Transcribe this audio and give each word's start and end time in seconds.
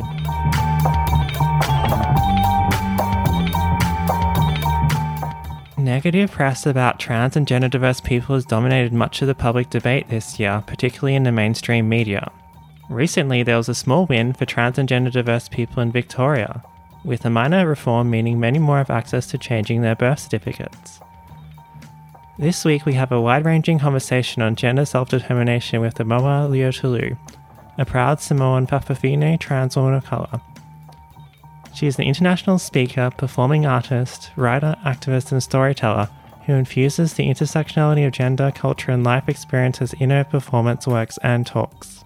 Negative 5.78 6.28
press 6.28 6.66
about 6.66 6.98
trans 6.98 7.36
and 7.36 7.46
gender 7.46 7.68
diverse 7.68 8.00
people 8.00 8.34
has 8.34 8.44
dominated 8.44 8.92
much 8.92 9.22
of 9.22 9.28
the 9.28 9.34
public 9.36 9.70
debate 9.70 10.08
this 10.08 10.40
year, 10.40 10.64
particularly 10.66 11.14
in 11.14 11.22
the 11.22 11.30
mainstream 11.30 11.88
media. 11.88 12.32
Recently, 12.88 13.42
there 13.42 13.56
was 13.56 13.68
a 13.68 13.74
small 13.74 14.06
win 14.06 14.32
for 14.32 14.44
trans 14.44 14.78
and 14.78 14.88
gender 14.88 15.10
diverse 15.10 15.48
people 15.48 15.82
in 15.82 15.90
Victoria, 15.90 16.62
with 17.04 17.24
a 17.24 17.30
minor 17.30 17.66
reform 17.66 18.10
meaning 18.10 18.38
many 18.38 18.58
more 18.58 18.78
have 18.78 18.90
access 18.90 19.26
to 19.28 19.38
changing 19.38 19.82
their 19.82 19.96
birth 19.96 20.20
certificates. 20.20 21.00
This 22.38 22.64
week, 22.64 22.86
we 22.86 22.92
have 22.94 23.10
a 23.12 23.20
wide 23.20 23.44
ranging 23.44 23.78
conversation 23.78 24.42
on 24.42 24.56
gender 24.56 24.84
self 24.84 25.08
determination 25.08 25.80
with 25.80 25.96
Amao 25.96 26.48
Leota 26.48 26.84
Lu, 26.84 27.16
a 27.76 27.84
proud 27.84 28.20
Samoan 28.20 28.66
Fa'afafine 28.66 29.38
trans 29.40 29.76
woman 29.76 29.94
of 29.94 30.04
colour. 30.04 30.40
She 31.74 31.86
is 31.86 31.98
an 31.98 32.04
international 32.04 32.58
speaker, 32.58 33.10
performing 33.16 33.66
artist, 33.66 34.30
writer, 34.36 34.76
activist, 34.84 35.32
and 35.32 35.42
storyteller 35.42 36.08
who 36.46 36.54
infuses 36.54 37.14
the 37.14 37.26
intersectionality 37.26 38.06
of 38.06 38.12
gender, 38.12 38.52
culture, 38.54 38.92
and 38.92 39.02
life 39.02 39.28
experiences 39.28 39.92
in 39.94 40.10
her 40.10 40.24
performance 40.24 40.86
works 40.86 41.18
and 41.22 41.46
talks. 41.46 42.04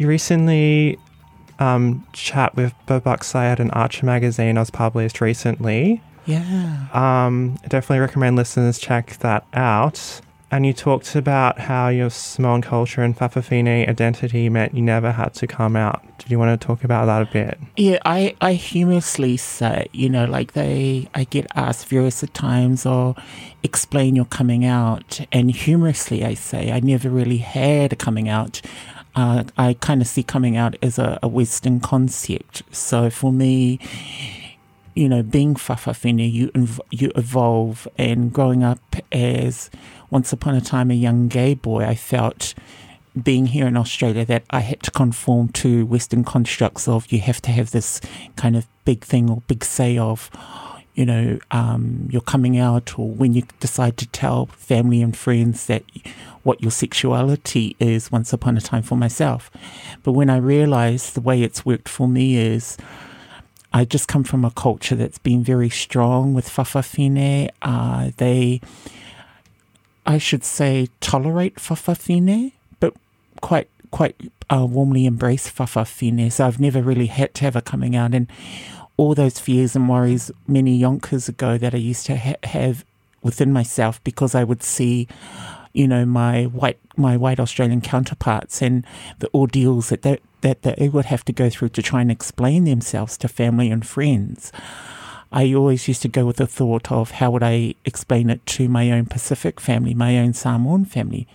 You 0.00 0.06
recently 0.06 0.98
um, 1.58 2.06
chat 2.14 2.56
with 2.56 2.72
Babak 2.86 3.22
Syed 3.22 3.60
and 3.60 3.70
Archer 3.74 4.06
magazine 4.06 4.56
I 4.56 4.60
was 4.60 4.70
published 4.70 5.20
recently. 5.20 6.00
Yeah. 6.24 6.86
Um, 6.94 7.58
I 7.62 7.68
definitely 7.68 7.98
recommend 7.98 8.34
listeners 8.36 8.78
check 8.78 9.18
that 9.18 9.44
out. 9.52 10.22
And 10.50 10.64
you 10.64 10.72
talked 10.72 11.14
about 11.16 11.58
how 11.58 11.88
your 11.88 12.08
Samoan 12.08 12.62
culture 12.62 13.02
and 13.02 13.14
Fa'afafine 13.14 13.86
identity 13.90 14.48
meant 14.48 14.72
you 14.74 14.80
never 14.80 15.12
had 15.12 15.34
to 15.34 15.46
come 15.46 15.76
out. 15.76 16.02
Did 16.16 16.30
you 16.30 16.38
want 16.38 16.58
to 16.58 16.66
talk 16.66 16.82
about 16.82 17.04
that 17.04 17.20
a 17.20 17.30
bit? 17.30 17.58
Yeah, 17.76 17.98
I, 18.06 18.34
I 18.40 18.54
humorously 18.54 19.36
say, 19.36 19.88
you 19.92 20.08
know, 20.08 20.24
like 20.24 20.54
they, 20.54 21.10
I 21.14 21.24
get 21.24 21.46
asked 21.54 21.88
various 21.88 22.24
times 22.32 22.86
or 22.86 23.16
explain 23.62 24.16
your 24.16 24.24
coming 24.24 24.64
out. 24.64 25.20
And 25.30 25.50
humorously, 25.50 26.24
I 26.24 26.32
say, 26.32 26.72
I 26.72 26.80
never 26.80 27.10
really 27.10 27.38
had 27.38 27.92
a 27.92 27.96
coming 27.96 28.30
out. 28.30 28.62
Uh, 29.20 29.44
I 29.58 29.74
kind 29.74 30.00
of 30.00 30.08
see 30.08 30.22
coming 30.22 30.56
out 30.56 30.76
as 30.80 30.98
a, 30.98 31.18
a 31.22 31.28
Western 31.28 31.78
concept. 31.78 32.62
So 32.72 33.10
for 33.10 33.30
me, 33.30 33.78
you 34.94 35.10
know, 35.10 35.22
being 35.22 35.56
fa'afafine, 35.56 36.32
you 36.32 36.48
inv- 36.52 36.80
you 36.90 37.12
evolve. 37.14 37.86
And 37.98 38.32
growing 38.32 38.64
up 38.64 38.80
as 39.12 39.68
once 40.08 40.32
upon 40.32 40.54
a 40.54 40.62
time 40.62 40.90
a 40.90 40.94
young 40.94 41.28
gay 41.28 41.52
boy, 41.52 41.84
I 41.84 41.96
felt 41.96 42.54
being 43.22 43.44
here 43.44 43.66
in 43.66 43.76
Australia 43.76 44.24
that 44.24 44.44
I 44.48 44.60
had 44.60 44.82
to 44.84 44.90
conform 44.90 45.48
to 45.48 45.84
Western 45.84 46.24
constructs 46.24 46.88
of 46.88 47.12
you 47.12 47.20
have 47.20 47.42
to 47.42 47.50
have 47.50 47.72
this 47.72 48.00
kind 48.36 48.56
of 48.56 48.66
big 48.86 49.04
thing 49.04 49.28
or 49.28 49.42
big 49.48 49.64
say 49.64 49.98
of, 49.98 50.30
you 50.94 51.06
know, 51.06 51.38
um, 51.50 52.08
you're 52.10 52.20
coming 52.20 52.58
out 52.58 52.98
or 52.98 53.08
when 53.08 53.32
you 53.32 53.42
decide 53.60 53.96
to 53.98 54.06
tell 54.08 54.46
family 54.46 55.02
and 55.02 55.16
friends 55.16 55.66
that 55.66 55.82
what 56.42 56.60
your 56.60 56.70
sexuality 56.70 57.76
is 57.78 58.10
once 58.10 58.32
upon 58.32 58.56
a 58.56 58.60
time 58.60 58.82
for 58.82 58.96
myself. 58.96 59.50
But 60.02 60.12
when 60.12 60.30
I 60.30 60.36
realized 60.36 61.14
the 61.14 61.20
way 61.20 61.42
it's 61.42 61.64
worked 61.64 61.88
for 61.88 62.08
me 62.08 62.36
is 62.36 62.76
I 63.72 63.84
just 63.84 64.08
come 64.08 64.24
from 64.24 64.44
a 64.44 64.50
culture 64.50 64.96
that's 64.96 65.18
been 65.18 65.44
very 65.44 65.70
strong 65.70 66.34
with 66.34 66.48
fa'afafine. 66.48 67.50
Uh, 67.62 68.10
they, 68.16 68.60
I 70.04 70.18
should 70.18 70.44
say, 70.44 70.88
tolerate 71.00 71.56
fa'afafine, 71.56 72.52
but 72.80 72.94
quite 73.40 73.68
quite 73.92 74.16
uh, 74.50 74.66
warmly 74.68 75.06
embrace 75.06 75.50
fa'afafine. 75.50 76.30
So 76.32 76.46
I've 76.46 76.60
never 76.60 76.82
really 76.82 77.06
had 77.06 77.34
to 77.34 77.44
have 77.44 77.56
a 77.56 77.62
coming 77.62 77.94
out. 77.94 78.14
And 78.14 78.26
all 79.00 79.14
those 79.14 79.38
fears 79.38 79.74
and 79.74 79.88
worries 79.88 80.30
many 80.46 80.76
yonkers 80.76 81.26
ago 81.26 81.56
that 81.56 81.74
I 81.74 81.78
used 81.78 82.04
to 82.04 82.18
ha- 82.18 82.34
have 82.44 82.84
within 83.22 83.50
myself 83.50 84.04
because 84.04 84.34
I 84.34 84.44
would 84.44 84.62
see 84.62 85.08
you 85.72 85.88
know 85.88 86.04
my 86.04 86.44
white 86.44 86.78
my 86.98 87.16
white 87.16 87.40
Australian 87.40 87.80
counterparts 87.80 88.60
and 88.60 88.84
the 89.20 89.30
ordeals 89.32 89.88
that 89.88 90.02
they, 90.02 90.18
that 90.42 90.60
they 90.60 90.90
would 90.90 91.06
have 91.06 91.24
to 91.24 91.32
go 91.32 91.48
through 91.48 91.70
to 91.70 91.82
try 91.82 92.02
and 92.02 92.10
explain 92.10 92.64
themselves 92.64 93.16
to 93.16 93.28
family 93.28 93.70
and 93.70 93.86
friends. 93.86 94.52
I 95.32 95.54
always 95.54 95.88
used 95.88 96.02
to 96.02 96.08
go 96.08 96.26
with 96.26 96.36
the 96.36 96.46
thought 96.46 96.92
of 96.92 97.12
how 97.12 97.30
would 97.30 97.42
I 97.42 97.76
explain 97.86 98.28
it 98.28 98.44
to 98.56 98.68
my 98.68 98.90
own 98.90 99.06
Pacific 99.06 99.60
family, 99.60 99.94
my 99.94 100.18
own 100.18 100.34
Samoan 100.34 100.84
family. 100.84 101.26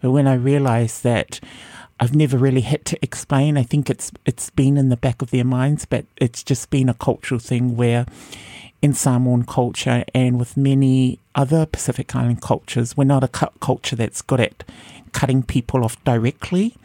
But 0.00 0.12
when 0.12 0.28
I 0.28 0.34
realized 0.34 1.02
that 1.02 1.40
I've 2.00 2.14
never 2.14 2.38
really 2.38 2.60
had 2.60 2.84
to 2.86 2.98
explain, 3.02 3.56
I 3.56 3.64
think 3.64 3.90
it's 3.90 4.12
it's 4.24 4.50
been 4.50 4.76
in 4.76 4.88
the 4.88 4.96
back 4.96 5.20
of 5.22 5.30
their 5.30 5.44
minds, 5.44 5.84
but 5.84 6.04
it's 6.16 6.42
just 6.42 6.70
been 6.70 6.88
a 6.88 6.94
cultural 6.94 7.40
thing 7.40 7.76
where 7.76 8.06
in 8.80 8.94
Samoan 8.94 9.44
culture 9.44 10.04
and 10.14 10.38
with 10.38 10.56
many 10.56 11.18
other 11.34 11.66
Pacific 11.66 12.14
Island 12.14 12.40
cultures, 12.40 12.96
we're 12.96 13.04
not 13.04 13.24
a 13.24 13.28
cu- 13.28 13.46
culture 13.60 13.96
that's 13.96 14.22
good 14.22 14.40
at 14.40 14.64
cutting 15.12 15.42
people 15.42 15.84
off 15.84 16.02
directly. 16.04 16.76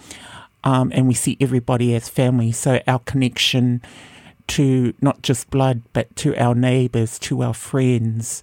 Um, 0.64 0.92
and 0.96 1.08
we 1.08 1.14
see 1.14 1.38
everybody 1.40 1.94
as 1.94 2.08
family. 2.10 2.52
So 2.52 2.82
our 2.88 3.00
connection 3.00 3.82
to 4.48 4.94
not 5.02 5.22
just 5.22 5.50
blood, 5.52 5.82
but 5.94 6.16
to 6.18 6.36
our 6.38 6.56
neighbors, 6.56 7.20
to 7.20 7.44
our 7.44 7.54
friends, 7.54 8.42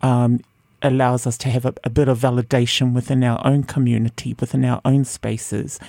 um, 0.00 0.40
allows 0.82 1.26
us 1.26 1.36
to 1.38 1.48
have 1.48 1.64
a, 1.64 1.74
a, 1.84 1.90
bit 1.90 2.08
of 2.08 2.20
validation 2.20 2.92
within 2.92 3.24
our 3.24 3.44
own 3.44 3.64
community, 3.64 4.36
within 4.38 4.64
our 4.64 4.80
own 4.84 5.04
spaces. 5.04 5.80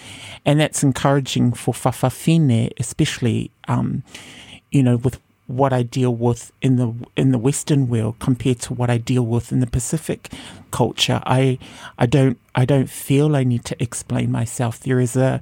And 0.45 0.59
that's 0.59 0.83
encouraging 0.83 1.53
for 1.53 1.73
fa'afafine, 1.73 2.71
especially, 2.79 3.51
um, 3.67 4.03
you 4.71 4.81
know, 4.81 4.97
with 4.97 5.19
what 5.49 5.73
I 5.73 5.81
deal 5.81 6.13
with 6.13 6.51
in 6.61 6.75
the 6.75 6.93
in 7.15 7.31
the 7.31 7.39
Western 7.39 7.89
world 7.89 8.19
compared 8.19 8.59
to 8.61 8.73
what 8.73 8.91
I 8.91 8.99
deal 8.99 9.25
with 9.25 9.51
in 9.51 9.61
the 9.61 9.67
Pacific 9.67 10.31
culture. 10.69 11.23
I 11.25 11.57
I 11.97 12.05
don't 12.05 12.37
I 12.53 12.65
don't 12.65 12.89
feel 12.89 13.35
I 13.35 13.43
need 13.43 13.65
to 13.65 13.81
explain 13.81 14.31
myself. 14.31 14.79
There 14.79 14.99
is 14.99 15.15
a 15.15 15.41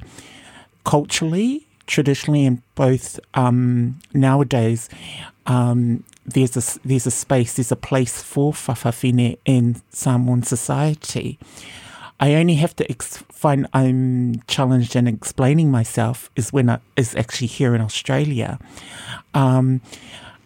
culturally, 0.85 1.67
traditionally, 1.87 2.45
and 2.45 2.61
both 2.75 3.19
um, 3.33 3.99
nowadays. 4.13 4.87
Um, 5.45 6.05
there's 6.27 6.57
a 6.57 6.79
there's 6.85 7.07
a 7.07 7.11
space, 7.11 7.55
there's 7.55 7.71
a 7.71 7.77
place 7.77 8.21
for 8.21 8.51
fa'afafine 8.53 9.37
in 9.45 9.81
Samoan 9.89 10.43
society. 10.43 11.39
I 12.19 12.33
only 12.33 12.55
have 12.55 12.75
to 12.77 12.89
ex- 12.89 13.23
find 13.31 13.67
I'm 13.73 14.41
challenged 14.47 14.95
in 14.95 15.07
explaining 15.07 15.71
myself 15.71 16.29
is 16.35 16.51
when 16.51 16.69
I 16.69 16.79
is 16.95 17.15
actually 17.15 17.47
here 17.47 17.75
in 17.75 17.81
Australia. 17.81 18.59
Um, 19.33 19.81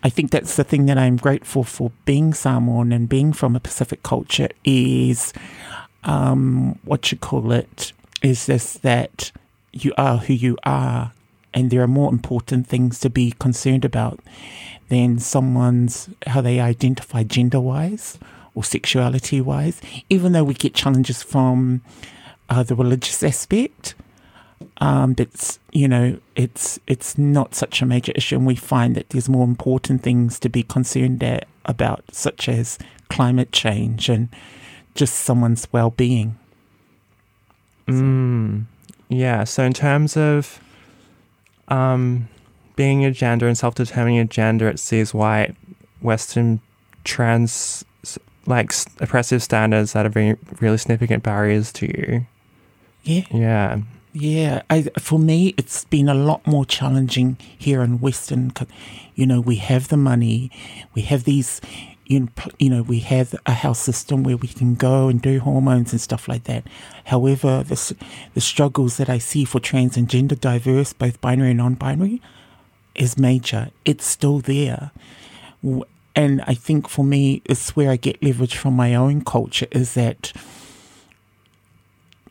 I 0.03 0.09
think 0.09 0.31
that's 0.31 0.55
the 0.55 0.63
thing 0.63 0.87
that 0.87 0.97
I'm 0.97 1.15
grateful 1.15 1.63
for 1.63 1.91
being 2.05 2.33
Samoan 2.33 2.91
and 2.91 3.07
being 3.07 3.33
from 3.33 3.55
a 3.55 3.59
Pacific 3.59 4.01
culture 4.03 4.49
is 4.63 5.31
um, 6.03 6.79
what 6.83 7.11
you 7.11 7.17
call 7.17 7.51
it 7.51 7.93
is 8.21 8.47
this 8.47 8.73
that 8.79 9.31
you 9.71 9.93
are 9.97 10.17
who 10.17 10.33
you 10.33 10.57
are, 10.63 11.13
and 11.53 11.69
there 11.69 11.81
are 11.81 11.87
more 11.87 12.11
important 12.11 12.67
things 12.67 12.99
to 12.99 13.09
be 13.09 13.31
concerned 13.39 13.85
about 13.85 14.19
than 14.89 15.19
someone's 15.19 16.09
how 16.27 16.41
they 16.41 16.59
identify 16.59 17.23
gender 17.23 17.59
wise 17.59 18.19
or 18.53 18.63
sexuality 18.63 19.39
wise, 19.39 19.81
even 20.09 20.33
though 20.33 20.43
we 20.43 20.53
get 20.53 20.73
challenges 20.73 21.23
from 21.23 21.81
uh, 22.49 22.63
the 22.63 22.75
religious 22.75 23.23
aspect. 23.23 23.95
Um, 24.77 25.15
it's 25.17 25.59
you 25.71 25.87
know 25.87 26.19
it's 26.35 26.79
it's 26.85 27.17
not 27.17 27.55
such 27.55 27.81
a 27.81 27.85
major 27.85 28.11
issue, 28.15 28.35
and 28.35 28.45
we 28.45 28.55
find 28.55 28.95
that 28.95 29.09
there's 29.09 29.29
more 29.29 29.45
important 29.45 30.03
things 30.03 30.39
to 30.39 30.49
be 30.49 30.63
concerned 30.63 31.23
at, 31.23 31.47
about, 31.65 32.03
such 32.11 32.47
as 32.47 32.77
climate 33.09 33.51
change 33.51 34.09
and 34.09 34.29
just 34.93 35.15
someone's 35.15 35.67
well-being. 35.71 36.37
Mm, 37.87 38.65
yeah. 39.09 39.43
So 39.45 39.63
in 39.63 39.73
terms 39.73 40.15
of 40.15 40.59
um, 41.71 42.27
being 42.75 43.03
a 43.05 43.11
gender 43.11 43.47
and 43.47 43.57
self-determining 43.57 44.19
a 44.19 44.25
gender, 44.25 44.67
it 44.69 44.79
sees 44.79 45.13
white, 45.13 45.55
Western, 46.01 46.59
trans, 47.03 47.83
like 48.45 48.73
oppressive 48.99 49.41
standards 49.41 49.93
that 49.93 50.05
are 50.05 50.09
very 50.09 50.37
really 50.59 50.77
significant 50.77 51.23
barriers 51.23 51.71
to 51.73 51.85
you. 51.87 52.25
Yeah. 53.03 53.23
Yeah. 53.31 53.81
Yeah, 54.13 54.61
I, 54.69 54.83
for 54.99 55.17
me, 55.17 55.53
it's 55.57 55.85
been 55.85 56.09
a 56.09 56.13
lot 56.13 56.45
more 56.45 56.65
challenging 56.65 57.37
here 57.57 57.81
in 57.81 58.01
Western. 58.01 58.51
You 59.15 59.25
know, 59.25 59.39
we 59.39 59.55
have 59.55 59.87
the 59.87 59.95
money, 59.95 60.51
we 60.93 61.03
have 61.03 61.23
these, 61.23 61.61
you 62.05 62.69
know, 62.69 62.81
we 62.81 62.99
have 62.99 63.35
a 63.45 63.53
health 63.53 63.77
system 63.77 64.23
where 64.23 64.37
we 64.37 64.47
can 64.47 64.75
go 64.75 65.07
and 65.07 65.21
do 65.21 65.39
hormones 65.39 65.93
and 65.93 66.01
stuff 66.01 66.27
like 66.27 66.43
that. 66.43 66.65
However, 67.05 67.63
the 67.63 67.95
the 68.33 68.41
struggles 68.41 68.97
that 68.97 69.09
I 69.09 69.17
see 69.17 69.45
for 69.45 69.59
trans 69.59 69.97
and 69.97 70.09
gender 70.09 70.35
diverse, 70.35 70.93
both 70.93 71.21
binary 71.21 71.51
and 71.51 71.57
non-binary, 71.59 72.21
is 72.95 73.17
major. 73.17 73.71
It's 73.85 74.05
still 74.05 74.39
there, 74.39 74.91
and 76.15 76.41
I 76.47 76.53
think 76.53 76.89
for 76.89 77.05
me, 77.05 77.41
it's 77.45 77.75
where 77.75 77.91
I 77.91 77.95
get 77.95 78.21
leverage 78.21 78.57
from 78.57 78.75
my 78.75 78.93
own 78.93 79.23
culture. 79.23 79.67
Is 79.71 79.93
that 79.93 80.33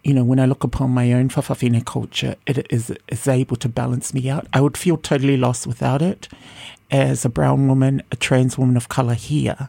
you 0.03 0.15
know, 0.15 0.25
when 0.25 0.41
I 0.41 0.47
look 0.47 0.65
upon 0.65 0.91
my 0.91 1.13
own 1.13 1.29
Fa'afafine 1.29 1.85
culture, 1.85 2.37
it 2.47 2.67
is, 2.73 2.91
is 3.09 3.29
able 3.29 3.57
to 3.57 3.69
balance 3.69 4.15
me 4.15 4.31
out. 4.31 4.47
I 4.53 4.61
would 4.61 4.77
feel 4.77 4.97
totally 4.97 5.37
lost 5.37 5.67
without 5.67 6.01
it. 6.01 6.29
As 6.91 7.25
a 7.25 7.29
brown 7.29 7.69
woman, 7.69 8.03
a 8.11 8.17
trans 8.17 8.59
woman 8.59 8.77
of 8.77 8.89
colour 8.89 9.15
here, 9.15 9.69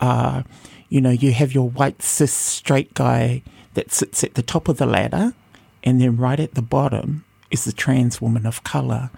uh, 0.00 0.42
you 0.88 1.00
know, 1.00 1.10
you 1.10 1.32
have 1.32 1.52
your 1.52 1.68
white 1.68 2.02
cis 2.02 2.32
straight 2.32 2.94
guy 2.94 3.42
that 3.74 3.90
sits 3.90 4.22
at 4.22 4.34
the 4.34 4.42
top 4.42 4.68
of 4.68 4.78
the 4.78 4.86
ladder, 4.86 5.34
and 5.82 6.00
then 6.00 6.16
right 6.16 6.38
at 6.38 6.54
the 6.54 6.62
bottom 6.62 7.24
is 7.50 7.64
the 7.64 7.72
trans 7.72 8.20
woman 8.20 8.46
of 8.46 8.64
colour. 8.64 9.10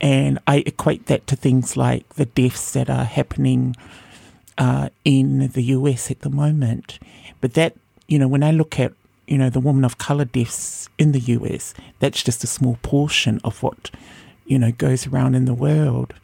And 0.00 0.38
I 0.46 0.62
equate 0.66 1.06
that 1.06 1.26
to 1.28 1.36
things 1.36 1.76
like 1.76 2.08
the 2.14 2.26
deaths 2.26 2.72
that 2.72 2.90
are 2.90 3.04
happening 3.04 3.76
uh, 4.58 4.88
in 5.04 5.48
the 5.48 5.62
US 5.62 6.10
at 6.10 6.20
the 6.20 6.30
moment. 6.30 6.98
But 7.40 7.54
that, 7.54 7.74
you 8.08 8.18
know, 8.18 8.28
when 8.28 8.42
I 8.42 8.50
look 8.50 8.78
at 8.80 8.92
you 9.26 9.38
know, 9.38 9.50
the 9.50 9.60
woman 9.60 9.84
of 9.84 9.98
color 9.98 10.24
deaths 10.24 10.88
in 10.98 11.12
the 11.12 11.20
US, 11.20 11.74
that's 11.98 12.22
just 12.22 12.44
a 12.44 12.48
small 12.48 12.78
portion 12.82 13.40
of 13.44 13.62
what, 13.62 13.90
you 14.46 14.58
know, 14.58 14.72
goes 14.72 15.06
around 15.06 15.34
in 15.34 15.44
the 15.44 15.54
world. 15.54 16.14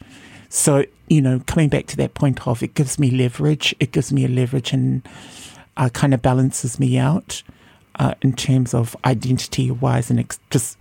So, 0.51 0.83
you 1.07 1.21
know, 1.21 1.39
coming 1.47 1.69
back 1.69 1.87
to 1.87 1.97
that 1.97 2.13
point 2.13 2.45
of 2.45 2.61
it 2.61 2.73
gives 2.73 2.99
me 2.99 3.09
leverage, 3.09 3.73
it 3.79 3.93
gives 3.93 4.11
me 4.11 4.25
a 4.25 4.27
leverage 4.27 4.73
and 4.73 5.01
uh, 5.77 5.87
kind 5.87 6.13
of 6.13 6.21
balances 6.21 6.77
me 6.77 6.97
out 6.97 7.41
uh, 7.95 8.15
in 8.21 8.33
terms 8.33 8.73
of 8.73 8.97
identity 9.05 9.71
wise 9.71 10.09
and 10.09 10.19
ex- 10.19 10.41
just 10.49 10.77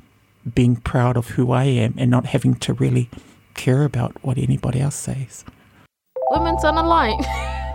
being 0.56 0.75
proud 0.75 1.17
of 1.17 1.28
who 1.28 1.52
I 1.52 1.64
am 1.64 1.94
and 1.96 2.11
not 2.11 2.26
having 2.26 2.56
to 2.56 2.75
really 2.75 3.08
care 3.55 3.84
about 3.84 4.17
what 4.25 4.38
anybody 4.38 4.81
else 4.81 4.96
says. 4.96 5.44
Women's 6.32 6.64
on 6.64 6.75
the 6.75 6.82
line. 6.82 7.20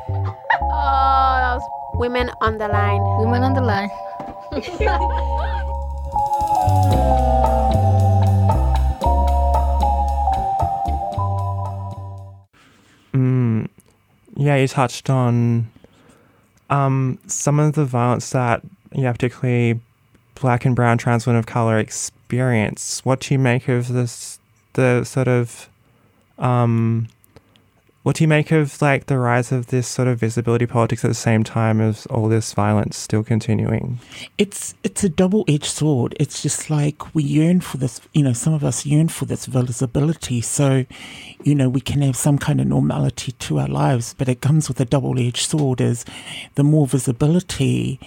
oh, 0.10 0.36
was... 0.62 1.64
Women 1.94 2.30
on 2.42 2.58
the 2.58 2.68
line. 2.68 3.02
Women 3.20 3.42
on 3.42 3.54
the 3.54 3.62
line. 3.62 3.90
yeah, 14.36 14.56
you 14.56 14.68
touched 14.68 15.10
on 15.10 15.70
um, 16.70 17.18
some 17.28 17.60
of 17.60 17.74
the 17.74 17.86
violence 17.86 18.30
that, 18.32 18.62
yeah, 18.92 19.12
particularly 19.12 19.80
black 20.36 20.66
and 20.66 20.76
brown 20.76 20.98
trans 20.98 21.26
women 21.26 21.40
of 21.40 21.46
color 21.46 21.80
experience. 21.80 23.04
What 23.06 23.22
do 23.22 23.34
you 23.34 23.40
make 23.40 23.68
of 23.68 23.88
this, 23.88 24.40
the 24.74 25.04
sort 25.04 25.28
of 25.28 25.70
um, 26.38 27.08
what 28.06 28.18
do 28.18 28.24
you 28.24 28.28
make 28.28 28.52
of 28.52 28.80
like 28.84 29.08
the 29.08 29.18
rise 29.18 29.52
of 29.52 29.66
this 29.68 29.88
sort 29.88 30.08
of 30.08 30.20
visibility 30.20 30.68
politics 30.68 31.04
at 31.04 31.08
the 31.08 31.16
same 31.16 31.44
time 31.44 31.82
as 31.82 32.06
all 32.06 32.28
this 32.28 32.54
violence 32.54 32.98
still 32.98 33.24
continuing? 33.24 34.00
It's 34.38 34.76
it's 34.84 35.04
a 35.04 35.10
double 35.10 35.44
edged 35.48 35.66
sword. 35.66 36.16
It's 36.20 36.44
just 36.44 36.70
like 36.70 37.16
we 37.16 37.24
yearn 37.24 37.62
for 37.62 37.78
this. 37.78 38.00
You 38.14 38.22
know, 38.22 38.34
some 38.34 38.54
of 38.54 38.64
us 38.64 38.86
yearn 38.86 39.08
for 39.08 39.26
this 39.26 39.48
visibility. 39.48 40.40
So, 40.42 40.86
you 41.44 41.56
know, 41.56 41.68
we 41.68 41.82
can 41.82 42.04
have 42.04 42.16
some 42.16 42.38
kind 42.38 42.62
of 42.62 42.68
normality 42.68 43.32
to 43.32 43.58
our 43.58 43.68
lives, 43.68 44.14
but 44.16 44.30
it 44.30 44.40
comes 44.40 44.68
with 44.68 44.80
a 44.80 44.86
double 44.86 45.18
edged 45.18 45.50
sword. 45.50 45.82
Is 45.82 46.06
the 46.54 46.64
more 46.64 46.86
visibility 46.86 48.00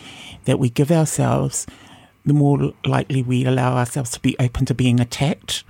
that 0.44 0.60
we 0.60 0.70
give 0.70 0.92
ourselves, 0.92 1.66
the 2.24 2.34
more 2.34 2.72
likely 2.84 3.24
we 3.24 3.44
allow 3.44 3.76
ourselves 3.76 4.12
to 4.12 4.20
be 4.20 4.36
open 4.38 4.64
to 4.66 4.74
being 4.74 5.00
attacked 5.00 5.64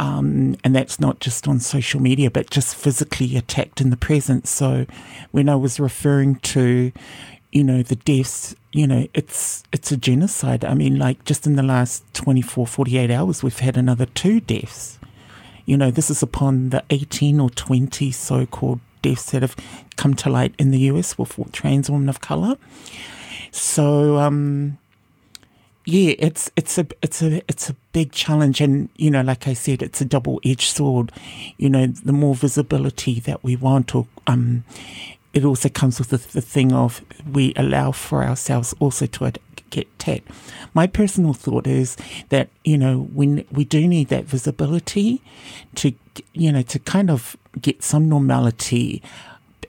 um, 0.00 0.56
and 0.64 0.74
that's 0.74 0.98
not 0.98 1.20
just 1.20 1.46
on 1.46 1.60
social 1.60 2.00
media, 2.00 2.30
but 2.30 2.48
just 2.48 2.74
physically 2.74 3.36
attacked 3.36 3.82
in 3.82 3.90
the 3.90 3.98
present. 3.98 4.48
So 4.48 4.86
when 5.30 5.46
I 5.50 5.56
was 5.56 5.78
referring 5.78 6.36
to, 6.36 6.90
you 7.52 7.62
know, 7.62 7.82
the 7.82 7.96
deaths, 7.96 8.56
you 8.72 8.86
know, 8.86 9.06
it's 9.12 9.62
it's 9.74 9.92
a 9.92 9.98
genocide. 9.98 10.64
I 10.64 10.72
mean, 10.72 10.98
like 10.98 11.22
just 11.26 11.46
in 11.46 11.56
the 11.56 11.62
last 11.62 12.02
24, 12.14 12.66
48 12.66 13.10
hours, 13.10 13.42
we've 13.42 13.58
had 13.58 13.76
another 13.76 14.06
two 14.06 14.40
deaths. 14.40 14.98
You 15.66 15.76
know, 15.76 15.90
this 15.90 16.08
is 16.08 16.22
upon 16.22 16.70
the 16.70 16.82
18 16.88 17.38
or 17.38 17.50
20 17.50 18.10
so 18.10 18.46
called 18.46 18.80
deaths 19.02 19.32
that 19.32 19.42
have 19.42 19.54
come 19.96 20.14
to 20.14 20.30
light 20.30 20.54
in 20.58 20.70
the 20.70 20.80
US 20.92 21.18
with 21.18 21.38
trans 21.52 21.90
women 21.90 22.08
of 22.08 22.22
color. 22.22 22.56
So, 23.50 24.16
um, 24.16 24.78
yeah, 25.84 26.14
it's 26.18 26.50
it's 26.56 26.78
a 26.78 26.86
it's 27.02 27.22
a 27.22 27.42
it's 27.48 27.70
a 27.70 27.74
big 27.92 28.12
challenge, 28.12 28.60
and 28.60 28.88
you 28.96 29.10
know, 29.10 29.22
like 29.22 29.48
I 29.48 29.54
said, 29.54 29.82
it's 29.82 30.00
a 30.00 30.04
double 30.04 30.40
edged 30.44 30.74
sword. 30.74 31.12
You 31.56 31.70
know, 31.70 31.86
the 31.86 32.12
more 32.12 32.34
visibility 32.34 33.20
that 33.20 33.42
we 33.42 33.56
want, 33.56 33.94
or 33.94 34.06
um, 34.26 34.64
it 35.32 35.44
also 35.44 35.68
comes 35.68 35.98
with 35.98 36.10
the, 36.10 36.18
the 36.18 36.42
thing 36.42 36.72
of 36.72 37.02
we 37.30 37.54
allow 37.56 37.92
for 37.92 38.22
ourselves 38.22 38.74
also 38.78 39.06
to 39.06 39.32
get 39.70 39.86
attacked. 39.94 40.28
My 40.74 40.86
personal 40.86 41.32
thought 41.32 41.66
is 41.66 41.96
that 42.28 42.48
you 42.64 42.76
know 42.76 43.08
when 43.14 43.44
we 43.50 43.64
do 43.64 43.88
need 43.88 44.08
that 44.08 44.24
visibility 44.24 45.22
to 45.76 45.92
you 46.34 46.52
know 46.52 46.62
to 46.62 46.78
kind 46.78 47.10
of 47.10 47.36
get 47.60 47.82
some 47.82 48.08
normality 48.08 49.02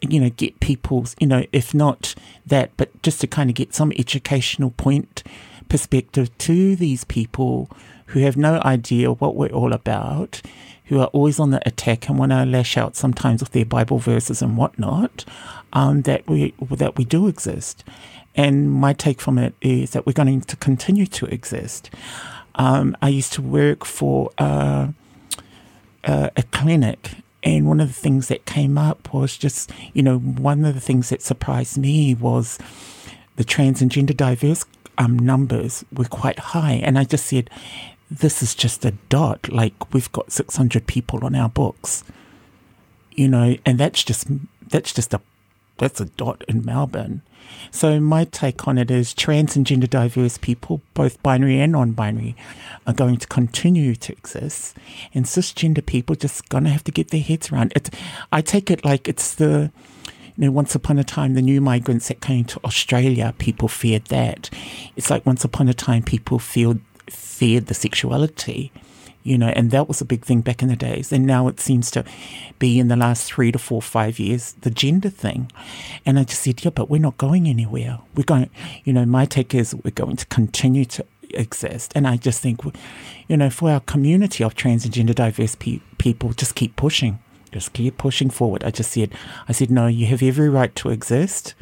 you 0.01 0.20
know, 0.20 0.32
get 0.32 0.60
people's, 0.60 1.15
you 1.20 1.27
know, 1.27 1.46
if 1.51 1.75
not 1.75 2.15
that, 2.48 2.75
but 2.75 2.89
just 3.03 3.22
to 3.22 3.27
kind 3.27 3.51
of 3.51 3.56
get 3.56 3.75
some 3.75 3.91
educational 3.98 4.72
point 4.72 5.24
perspective 5.72 6.38
to 6.38 6.75
these 6.75 7.06
people 7.06 7.70
who 8.08 8.20
have 8.20 8.36
no 8.36 8.62
idea 8.66 9.10
what 9.10 9.38
we're 9.38 9.48
all 9.48 9.72
about, 9.72 10.42
who 10.88 11.00
are 11.00 11.08
always 11.08 11.40
on 11.40 11.51
the 11.51 11.66
attack 11.66 12.10
and 12.10 12.20
want 12.20 12.34
to 12.34 12.44
lash 12.44 12.75
out 12.75 12.98
sometimes 12.98 13.40
with 13.40 13.54
their 13.54 13.63
Bible 13.63 13.98
verses 13.98 14.42
and 14.42 14.58
whatnot, 14.58 15.24
um, 15.72 16.01
that 16.01 16.28
we 16.28 16.54
that 16.72 16.98
we 16.98 17.06
do 17.06 17.30
exist. 17.30 17.86
And 18.36 18.70
my 18.70 18.92
take 18.92 19.22
from 19.22 19.38
it 19.38 19.54
is 19.62 19.92
that 19.92 20.06
we're 20.06 20.12
going 20.12 20.42
to 20.42 20.56
continue 20.58 21.06
to 21.06 21.25
exist. 21.28 21.90
Um, 22.56 22.98
I 23.01 23.08
used 23.08 23.32
to 23.34 23.42
work 23.42 23.86
for 23.86 24.30
uh, 24.38 24.90
uh, 26.04 26.30
a 26.36 26.44
clinic 26.51 27.12
and 27.44 27.66
one 27.66 27.80
of 27.80 27.88
the 27.88 27.94
things 27.94 28.28
that 28.28 28.46
came 28.46 28.78
up 28.78 29.13
was 29.13 29.38
just, 29.38 29.72
you 29.94 30.04
know, 30.04 30.20
one 30.20 30.66
of 30.66 30.74
the 30.74 30.82
things 30.82 31.10
that 31.10 31.22
surprised 31.22 31.78
me 31.78 32.13
was 32.13 32.60
the 33.38 33.46
trans 33.46 33.82
and 33.82 33.90
gender 33.90 34.13
diverse 34.13 34.66
um, 35.01 35.17
numbers 35.17 35.84
were 35.91 36.05
quite 36.05 36.38
high. 36.39 36.74
And 36.74 36.98
I 36.98 37.03
just 37.03 37.25
said, 37.25 37.50
this 38.10 38.43
is 38.43 38.53
just 38.53 38.86
a 38.86 38.91
dot. 39.10 39.51
Like 39.51 39.93
we've 39.93 40.12
got 40.12 40.31
600 40.31 40.86
people 40.86 41.25
on 41.25 41.34
our 41.34 41.50
books, 41.50 42.03
you 43.12 43.27
know, 43.27 43.55
and 43.65 43.79
that's 43.79 44.03
just, 44.03 44.27
that's 44.70 44.93
just 44.93 45.13
a, 45.13 45.22
that's 45.77 46.00
a 46.00 46.05
dot 46.05 46.43
in 46.48 46.63
Melbourne. 46.63 47.24
So 47.72 48.00
my 48.00 48.25
take 48.25 48.67
on 48.67 48.77
it 48.77 48.91
is 48.91 49.13
trans 49.13 49.55
and 49.55 49.65
gender 49.65 49.88
diverse 49.88 50.38
people, 50.38 50.81
both 50.93 51.22
binary 51.24 51.60
and 51.60 51.72
non-binary, 51.72 52.36
are 52.86 52.93
going 52.93 53.17
to 53.17 53.27
continue 53.27 53.96
to 53.96 54.13
exist, 54.13 54.77
and 55.13 55.25
cisgender 55.25 55.86
people 55.86 56.15
just 56.15 56.48
gonna 56.50 56.70
have 56.70 56.84
to 56.86 56.91
get 56.91 57.10
their 57.10 57.22
heads 57.22 57.51
around 57.51 57.74
it. 57.75 57.89
I 58.31 58.41
take 58.41 58.72
it 58.72 58.86
like 58.86 59.08
it's 59.08 59.36
the 59.36 59.72
know, 60.48 60.52
once 60.52 60.76
upon 60.76 61.00
a 61.00 61.04
time, 61.04 61.34
the 61.34 61.42
new 61.42 61.62
migrants 61.62 62.08
that 62.08 62.22
came 62.22 62.46
to 62.46 62.60
Australia, 62.64 63.34
people 63.38 63.68
feared 63.68 64.06
that. 64.06 64.50
It's 64.96 65.10
like 65.10 65.26
once 65.26 65.44
upon 65.44 65.70
a 65.70 65.74
time, 65.74 66.04
people 66.04 66.40
feared, 66.40 66.82
feared 67.08 67.68
the 67.68 67.74
sexuality. 67.74 68.72
you 69.24 69.38
know, 69.38 69.50
and 69.50 69.72
that 69.72 69.88
was 69.88 70.02
a 70.02 70.06
big 70.06 70.26
thing 70.26 70.42
back 70.42 70.62
in 70.62 70.70
the 70.70 70.76
days. 70.76 71.12
And 71.12 71.26
now 71.26 71.48
it 71.48 71.60
seems 71.60 71.92
to 71.92 72.04
be 72.60 72.80
in 72.80 72.88
the 72.88 72.96
last 72.96 73.32
three 73.32 73.52
to 73.52 73.60
four, 73.60 73.82
five 73.82 74.20
years, 74.20 74.54
the 74.62 74.72
gender 74.72 75.10
thing. 75.10 75.52
And 76.06 76.18
I 76.18 76.24
just 76.24 76.42
said, 76.42 76.64
yeah, 76.64 76.72
but 76.72 76.90
we're 76.90 77.02
not 77.02 77.18
going 77.18 77.48
anywhere. 77.48 78.00
We're 78.16 78.24
going, 78.24 78.50
you 78.84 78.94
know, 78.94 79.06
my 79.06 79.26
take 79.26 79.54
is 79.54 79.76
we're 79.76 79.92
going 79.92 80.16
to 80.18 80.26
continue 80.28 80.86
to 80.86 81.06
exist. 81.30 81.92
And 81.96 82.08
I 82.08 82.18
just 82.18 82.42
think, 82.42 82.62
you 83.28 83.38
know, 83.38 83.50
for 83.50 83.70
our 83.70 83.80
community 83.82 84.44
of 84.44 84.56
trans 84.56 84.86
and 84.86 84.94
gender 84.94 85.14
diverse 85.14 85.56
pe- 85.56 85.82
people, 85.98 86.34
just 86.34 86.56
keep 86.56 86.76
pushing. 86.76 87.20
Just 87.51 87.74
keep 87.74 87.98
pushing 87.98 88.29
forward. 88.29 88.63
I 88.63 88.72
just 88.72 88.91
said, 88.91 89.12
I 89.48 89.51
said, 89.51 89.70
no, 89.70 89.88
you 89.88 90.05
have 90.08 90.24
every 90.24 90.50
right 90.50 90.74
to 90.77 90.89
exist, 90.89 91.53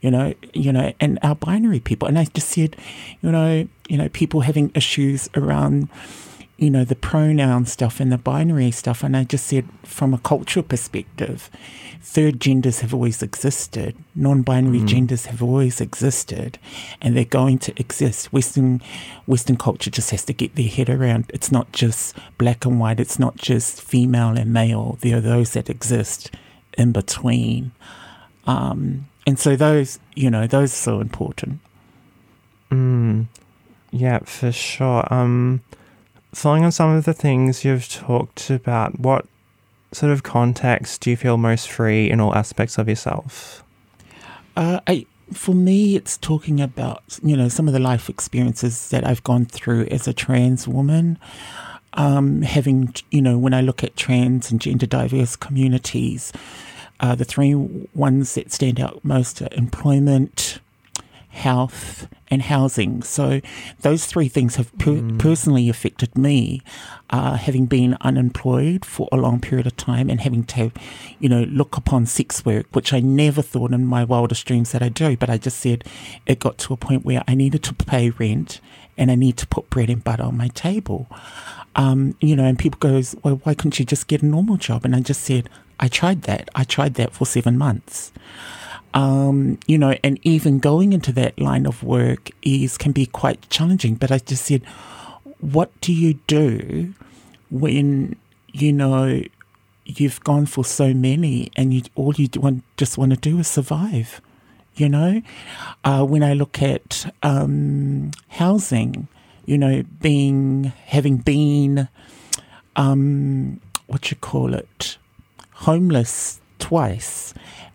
you 0.00 0.10
know, 0.10 0.34
you 0.54 0.72
know, 0.72 0.92
and 1.00 1.18
our 1.22 1.34
binary 1.34 1.80
people. 1.80 2.06
And 2.06 2.18
I 2.18 2.26
just 2.26 2.48
said, 2.48 2.76
you 3.22 3.32
know, 3.32 3.66
you 3.88 3.98
know, 3.98 4.08
people 4.08 4.42
having 4.42 4.70
issues 4.74 5.28
around 5.34 5.88
you 6.62 6.70
know, 6.70 6.84
the 6.84 6.94
pronoun 6.94 7.66
stuff 7.66 7.98
and 7.98 8.12
the 8.12 8.16
binary 8.16 8.70
stuff. 8.70 9.02
And 9.02 9.16
I 9.16 9.24
just 9.24 9.48
said, 9.48 9.66
from 9.82 10.14
a 10.14 10.18
cultural 10.18 10.62
perspective, 10.62 11.50
third 12.00 12.38
genders 12.40 12.80
have 12.80 12.94
always 12.94 13.20
existed, 13.20 13.96
non 14.14 14.42
binary 14.42 14.78
mm. 14.78 14.86
genders 14.86 15.26
have 15.26 15.42
always 15.42 15.80
existed, 15.80 16.60
and 17.00 17.16
they're 17.16 17.24
going 17.24 17.58
to 17.58 17.72
exist. 17.80 18.32
Western, 18.32 18.80
Western 19.26 19.56
culture 19.56 19.90
just 19.90 20.12
has 20.12 20.24
to 20.26 20.32
get 20.32 20.54
their 20.54 20.68
head 20.68 20.88
around 20.88 21.24
it's 21.34 21.50
not 21.50 21.72
just 21.72 22.16
black 22.38 22.64
and 22.64 22.78
white, 22.78 23.00
it's 23.00 23.18
not 23.18 23.36
just 23.36 23.82
female 23.82 24.38
and 24.38 24.52
male. 24.52 24.98
There 25.00 25.16
are 25.16 25.20
those 25.20 25.54
that 25.54 25.68
exist 25.68 26.30
in 26.78 26.92
between. 26.92 27.72
Um, 28.46 29.08
and 29.26 29.36
so 29.36 29.56
those, 29.56 29.98
you 30.14 30.30
know, 30.30 30.46
those 30.46 30.72
are 30.72 30.76
so 30.76 31.00
important. 31.00 31.58
Mm. 32.70 33.26
Yeah, 33.90 34.20
for 34.20 34.52
sure. 34.52 35.12
Um, 35.12 35.62
following 36.34 36.64
on 36.64 36.72
some 36.72 36.90
of 36.90 37.04
the 37.04 37.14
things 37.14 37.64
you've 37.64 37.88
talked 37.88 38.50
about, 38.50 38.98
what 38.98 39.26
sort 39.92 40.12
of 40.12 40.22
context 40.22 41.02
do 41.02 41.10
you 41.10 41.16
feel 41.16 41.36
most 41.36 41.70
free 41.70 42.10
in 42.10 42.20
all 42.20 42.34
aspects 42.34 42.78
of 42.78 42.88
yourself? 42.88 43.62
Uh, 44.56 44.80
I, 44.86 45.06
for 45.32 45.54
me, 45.54 45.96
it's 45.96 46.16
talking 46.18 46.60
about 46.60 47.18
you 47.22 47.36
know 47.36 47.48
some 47.48 47.66
of 47.66 47.74
the 47.74 47.80
life 47.80 48.08
experiences 48.08 48.90
that 48.90 49.06
I've 49.06 49.22
gone 49.24 49.46
through 49.46 49.86
as 49.86 50.08
a 50.08 50.12
trans 50.12 50.66
woman. 50.66 51.18
Um, 51.94 52.40
having 52.40 52.94
you 53.10 53.20
know 53.20 53.36
when 53.38 53.52
I 53.52 53.60
look 53.60 53.84
at 53.84 53.96
trans 53.96 54.50
and 54.50 54.60
gender 54.60 54.86
diverse 54.86 55.36
communities, 55.36 56.32
uh, 57.00 57.14
the 57.14 57.24
three 57.24 57.54
ones 57.54 58.34
that 58.34 58.52
stand 58.52 58.80
out 58.80 59.04
most 59.04 59.42
are 59.42 59.48
employment, 59.52 60.58
health, 61.32 62.06
and 62.32 62.40
housing. 62.40 63.02
So 63.02 63.42
those 63.80 64.06
three 64.06 64.28
things 64.28 64.56
have 64.56 64.76
per- 64.78 64.92
mm. 64.92 65.18
personally 65.18 65.68
affected 65.68 66.16
me, 66.16 66.62
uh, 67.10 67.36
having 67.36 67.66
been 67.66 67.96
unemployed 68.00 68.86
for 68.86 69.06
a 69.12 69.18
long 69.18 69.38
period 69.38 69.66
of 69.66 69.76
time 69.76 70.08
and 70.08 70.18
having 70.18 70.44
to, 70.44 70.72
you 71.18 71.28
know, 71.28 71.42
look 71.42 71.76
upon 71.76 72.06
sex 72.06 72.42
work, 72.44 72.66
which 72.72 72.94
I 72.94 73.00
never 73.00 73.42
thought 73.42 73.72
in 73.72 73.84
my 73.84 74.02
wildest 74.02 74.46
dreams 74.46 74.72
that 74.72 74.82
I'd 74.82 74.94
do. 74.94 75.14
But 75.14 75.28
I 75.28 75.36
just 75.36 75.58
said 75.58 75.84
it 76.24 76.38
got 76.38 76.56
to 76.58 76.72
a 76.72 76.78
point 76.78 77.04
where 77.04 77.22
I 77.28 77.34
needed 77.34 77.62
to 77.64 77.74
pay 77.74 78.08
rent 78.08 78.62
and 78.96 79.10
I 79.10 79.14
need 79.14 79.36
to 79.36 79.46
put 79.46 79.68
bread 79.68 79.90
and 79.90 80.02
butter 80.02 80.22
on 80.22 80.38
my 80.38 80.48
table. 80.48 81.08
Um, 81.76 82.16
you 82.20 82.34
know, 82.34 82.44
and 82.44 82.58
people 82.58 82.78
goes, 82.78 83.14
well, 83.22 83.40
why 83.44 83.52
couldn't 83.52 83.78
you 83.78 83.84
just 83.84 84.06
get 84.06 84.22
a 84.22 84.26
normal 84.26 84.56
job? 84.56 84.86
And 84.86 84.96
I 84.96 85.00
just 85.00 85.22
said, 85.22 85.50
I 85.78 85.88
tried 85.88 86.22
that. 86.22 86.48
I 86.54 86.64
tried 86.64 86.94
that 86.94 87.12
for 87.12 87.26
seven 87.26 87.58
months. 87.58 88.10
Um, 88.94 89.58
you 89.66 89.78
know, 89.78 89.96
and 90.04 90.18
even 90.22 90.58
going 90.58 90.92
into 90.92 91.12
that 91.12 91.38
line 91.38 91.66
of 91.66 91.82
work 91.82 92.30
is 92.42 92.76
can 92.76 92.92
be 92.92 93.06
quite 93.06 93.48
challenging. 93.48 93.94
But 93.94 94.10
I 94.12 94.18
just 94.18 94.44
said, 94.44 94.62
what 95.40 95.70
do 95.80 95.92
you 95.92 96.14
do 96.26 96.94
when 97.50 98.16
you 98.52 98.72
know 98.72 99.22
you've 99.84 100.22
gone 100.24 100.46
for 100.46 100.64
so 100.64 100.94
many 100.94 101.50
and 101.56 101.74
you 101.74 101.82
all 101.94 102.14
you 102.14 102.28
want 102.36 102.64
just 102.76 102.98
want 102.98 103.12
to 103.12 103.16
do 103.16 103.38
is 103.38 103.48
survive? 103.48 104.20
You 104.74 104.88
know, 104.88 105.22
uh, 105.84 106.04
when 106.04 106.22
I 106.22 106.32
look 106.32 106.62
at 106.62 107.12
um, 107.22 108.10
housing, 108.28 109.06
you 109.44 109.58
know, 109.58 109.82
being 110.00 110.72
having 110.86 111.18
been 111.18 111.88
um, 112.76 113.60
what 113.86 114.10
you 114.10 114.16
call 114.16 114.54
it, 114.54 114.96
homeless 115.52 116.40
twice 116.58 117.34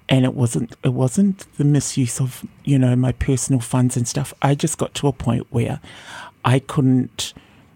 and 0.10 0.26
it 0.26 0.34
wasn't 0.34 0.76
it 0.84 0.94
wasn't 0.94 1.46
the 1.58 1.64
misuse 1.64 2.20
of 2.20 2.46
you 2.64 2.80
know 2.80 2.96
my 2.96 3.12
personal 3.12 3.60
funds 3.60 3.98
and 3.98 4.08
stuff. 4.08 4.34
I 4.42 4.56
just 4.56 4.78
got 4.78 4.94
to 4.96 5.08
a 5.08 5.14
point 5.14 5.48
where 5.50 5.80
i 6.46 6.60
couldn't 6.60 7.34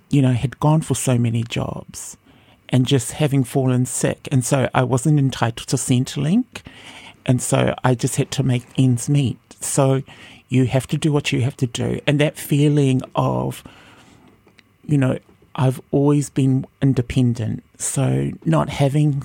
you 0.09 0.21
know 0.21 0.31
had 0.31 0.59
gone 0.59 0.81
for 0.81 0.95
so 0.95 1.17
many 1.17 1.43
jobs 1.43 2.17
and 2.69 2.85
just 2.85 3.13
having 3.13 3.43
fallen 3.43 3.85
sick. 3.85 4.27
And 4.31 4.45
so 4.45 4.69
i 4.73 4.83
wasn't 4.83 5.19
entitled 5.19 5.67
to 5.69 5.75
centrelink. 5.75 6.61
And 7.25 7.41
so 7.41 7.75
i 7.83 7.95
just 7.95 8.15
had 8.15 8.31
to 8.31 8.43
make 8.43 8.65
ends 8.77 9.09
meet. 9.09 9.39
So 9.59 10.03
you 10.49 10.65
have 10.65 10.87
to 10.87 10.97
do 10.97 11.11
what 11.11 11.31
you 11.31 11.41
have 11.41 11.57
to 11.57 11.67
do. 11.67 11.99
And 12.07 12.19
that 12.19 12.37
feeling 12.37 13.01
of 13.15 13.63
you 14.85 14.97
know 14.97 15.19
i've 15.55 15.81
always 15.91 16.29
been 16.29 16.65
independent. 16.81 17.63
So 17.77 18.31
not 18.45 18.69
having 18.69 19.23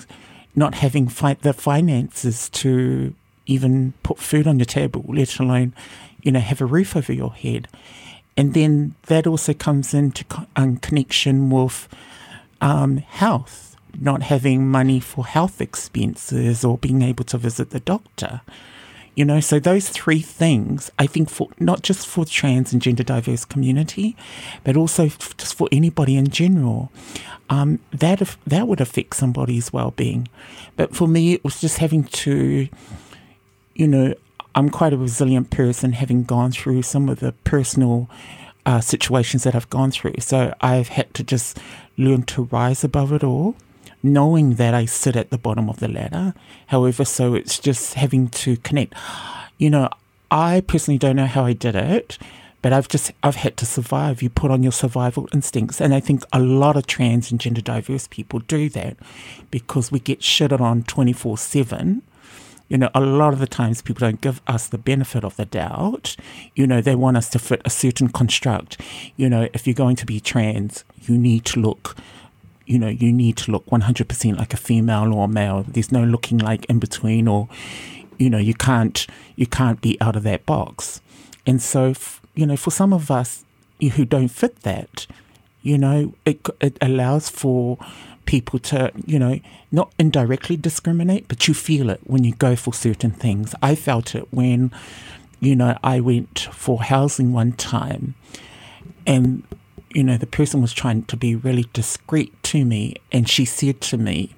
not 0.56 0.74
having 0.74 1.06
fi- 1.06 1.34
the 1.34 1.52
finances 1.52 2.48
to 2.48 3.14
even 3.46 3.92
put 4.02 4.18
food 4.18 4.46
on 4.46 4.58
your 4.58 4.66
table, 4.66 5.04
let 5.06 5.38
alone, 5.38 5.74
you 6.22 6.32
know, 6.32 6.40
have 6.40 6.60
a 6.60 6.66
roof 6.66 6.96
over 6.96 7.12
your 7.12 7.32
head. 7.32 7.68
And 8.36 8.54
then 8.54 8.94
that 9.06 9.26
also 9.26 9.54
comes 9.54 9.94
into 9.94 10.24
co- 10.24 10.46
um, 10.56 10.78
connection 10.78 11.50
with 11.50 11.88
um, 12.60 12.96
health, 12.96 13.76
not 14.00 14.22
having 14.22 14.68
money 14.68 14.98
for 14.98 15.24
health 15.26 15.60
expenses 15.60 16.64
or 16.64 16.78
being 16.78 17.02
able 17.02 17.24
to 17.24 17.38
visit 17.38 17.70
the 17.70 17.80
doctor. 17.80 18.40
You 19.16 19.24
know, 19.24 19.40
so 19.40 19.58
those 19.58 19.88
three 19.88 20.20
things, 20.20 20.90
I 20.98 21.06
think, 21.06 21.30
for 21.30 21.48
not 21.58 21.82
just 21.82 22.06
for 22.06 22.26
trans 22.26 22.72
and 22.72 22.82
gender 22.82 23.02
diverse 23.02 23.46
community, 23.46 24.14
but 24.62 24.76
also 24.76 25.06
f- 25.06 25.34
just 25.38 25.54
for 25.54 25.68
anybody 25.72 26.16
in 26.16 26.28
general, 26.28 26.92
um, 27.48 27.80
that 27.92 28.36
that 28.46 28.68
would 28.68 28.80
affect 28.80 29.16
somebody's 29.16 29.72
well 29.72 29.92
being. 29.92 30.28
But 30.76 30.94
for 30.94 31.08
me, 31.08 31.32
it 31.32 31.42
was 31.42 31.60
just 31.60 31.78
having 31.78 32.04
to, 32.04 32.68
you 33.74 33.86
know, 33.88 34.14
I'm 34.54 34.68
quite 34.68 34.92
a 34.92 34.98
resilient 34.98 35.50
person, 35.50 35.92
having 35.92 36.24
gone 36.24 36.52
through 36.52 36.82
some 36.82 37.08
of 37.08 37.20
the 37.20 37.32
personal 37.44 38.10
uh, 38.66 38.80
situations 38.80 39.44
that 39.44 39.54
I've 39.54 39.70
gone 39.70 39.92
through. 39.92 40.16
So 40.18 40.54
I've 40.60 40.88
had 40.88 41.14
to 41.14 41.24
just 41.24 41.58
learn 41.96 42.24
to 42.24 42.44
rise 42.44 42.84
above 42.84 43.12
it 43.12 43.24
all 43.24 43.56
knowing 44.02 44.54
that 44.54 44.74
I 44.74 44.84
sit 44.84 45.16
at 45.16 45.30
the 45.30 45.38
bottom 45.38 45.68
of 45.68 45.80
the 45.80 45.88
ladder. 45.88 46.34
However, 46.68 47.04
so 47.04 47.34
it's 47.34 47.58
just 47.58 47.94
having 47.94 48.28
to 48.28 48.56
connect. 48.58 48.94
You 49.58 49.70
know, 49.70 49.88
I 50.30 50.60
personally 50.60 50.98
don't 50.98 51.16
know 51.16 51.26
how 51.26 51.44
I 51.44 51.52
did 51.52 51.74
it, 51.74 52.18
but 52.62 52.72
I've 52.72 52.88
just 52.88 53.12
I've 53.22 53.36
had 53.36 53.56
to 53.58 53.66
survive. 53.66 54.22
You 54.22 54.30
put 54.30 54.50
on 54.50 54.62
your 54.62 54.72
survival 54.72 55.28
instincts, 55.32 55.80
and 55.80 55.94
I 55.94 56.00
think 56.00 56.24
a 56.32 56.40
lot 56.40 56.76
of 56.76 56.86
trans 56.86 57.30
and 57.30 57.40
gender 57.40 57.60
diverse 57.60 58.08
people 58.08 58.40
do 58.40 58.68
that 58.70 58.96
because 59.50 59.92
we 59.92 60.00
get 60.00 60.20
shitted 60.20 60.60
on 60.60 60.82
twenty 60.82 61.12
four 61.12 61.38
seven. 61.38 62.02
You 62.68 62.78
know, 62.78 62.90
a 62.92 63.00
lot 63.00 63.32
of 63.32 63.38
the 63.38 63.46
times 63.46 63.80
people 63.80 64.00
don't 64.00 64.20
give 64.20 64.42
us 64.48 64.66
the 64.66 64.78
benefit 64.78 65.22
of 65.22 65.36
the 65.36 65.44
doubt. 65.44 66.16
You 66.56 66.66
know, 66.66 66.80
they 66.80 66.96
want 66.96 67.16
us 67.16 67.28
to 67.30 67.38
fit 67.38 67.62
a 67.64 67.70
certain 67.70 68.08
construct. 68.08 68.80
You 69.14 69.30
know, 69.30 69.48
if 69.54 69.68
you're 69.68 69.74
going 69.74 69.94
to 69.96 70.06
be 70.06 70.18
trans, 70.18 70.84
you 71.02 71.16
need 71.16 71.44
to 71.44 71.60
look 71.60 71.94
you 72.66 72.78
know, 72.78 72.88
you 72.88 73.12
need 73.12 73.36
to 73.38 73.52
look 73.52 73.66
100% 73.66 74.38
like 74.38 74.52
a 74.52 74.56
female 74.56 75.14
or 75.14 75.24
a 75.24 75.28
male. 75.28 75.64
There's 75.66 75.92
no 75.92 76.04
looking 76.04 76.38
like 76.38 76.64
in 76.66 76.78
between 76.78 77.28
or, 77.28 77.48
you 78.18 78.28
know, 78.28 78.38
you 78.38 78.54
can't, 78.54 79.06
you 79.36 79.46
can't 79.46 79.80
be 79.80 79.98
out 80.00 80.16
of 80.16 80.24
that 80.24 80.44
box. 80.46 81.00
And 81.46 81.62
so, 81.62 81.94
you 82.34 82.46
know, 82.46 82.56
for 82.56 82.70
some 82.70 82.92
of 82.92 83.10
us 83.10 83.44
who 83.80 84.04
don't 84.04 84.28
fit 84.28 84.62
that, 84.62 85.06
you 85.62 85.78
know, 85.78 86.14
it, 86.24 86.46
it 86.60 86.76
allows 86.80 87.28
for 87.28 87.78
people 88.24 88.58
to, 88.58 88.90
you 89.06 89.18
know, 89.18 89.38
not 89.70 89.92
indirectly 89.98 90.56
discriminate, 90.56 91.28
but 91.28 91.46
you 91.46 91.54
feel 91.54 91.88
it 91.90 92.00
when 92.04 92.24
you 92.24 92.34
go 92.34 92.56
for 92.56 92.74
certain 92.74 93.12
things. 93.12 93.54
I 93.62 93.76
felt 93.76 94.14
it 94.14 94.32
when, 94.32 94.72
you 95.38 95.54
know, 95.54 95.78
I 95.84 96.00
went 96.00 96.48
for 96.52 96.82
housing 96.82 97.32
one 97.32 97.52
time 97.52 98.14
and 99.06 99.44
you 99.90 100.02
know, 100.02 100.16
the 100.16 100.26
person 100.26 100.60
was 100.60 100.72
trying 100.72 101.04
to 101.04 101.16
be 101.16 101.34
really 101.34 101.66
discreet 101.72 102.42
to 102.44 102.64
me, 102.64 102.96
and 103.12 103.28
she 103.28 103.44
said 103.44 103.80
to 103.82 103.96
me, 103.96 104.34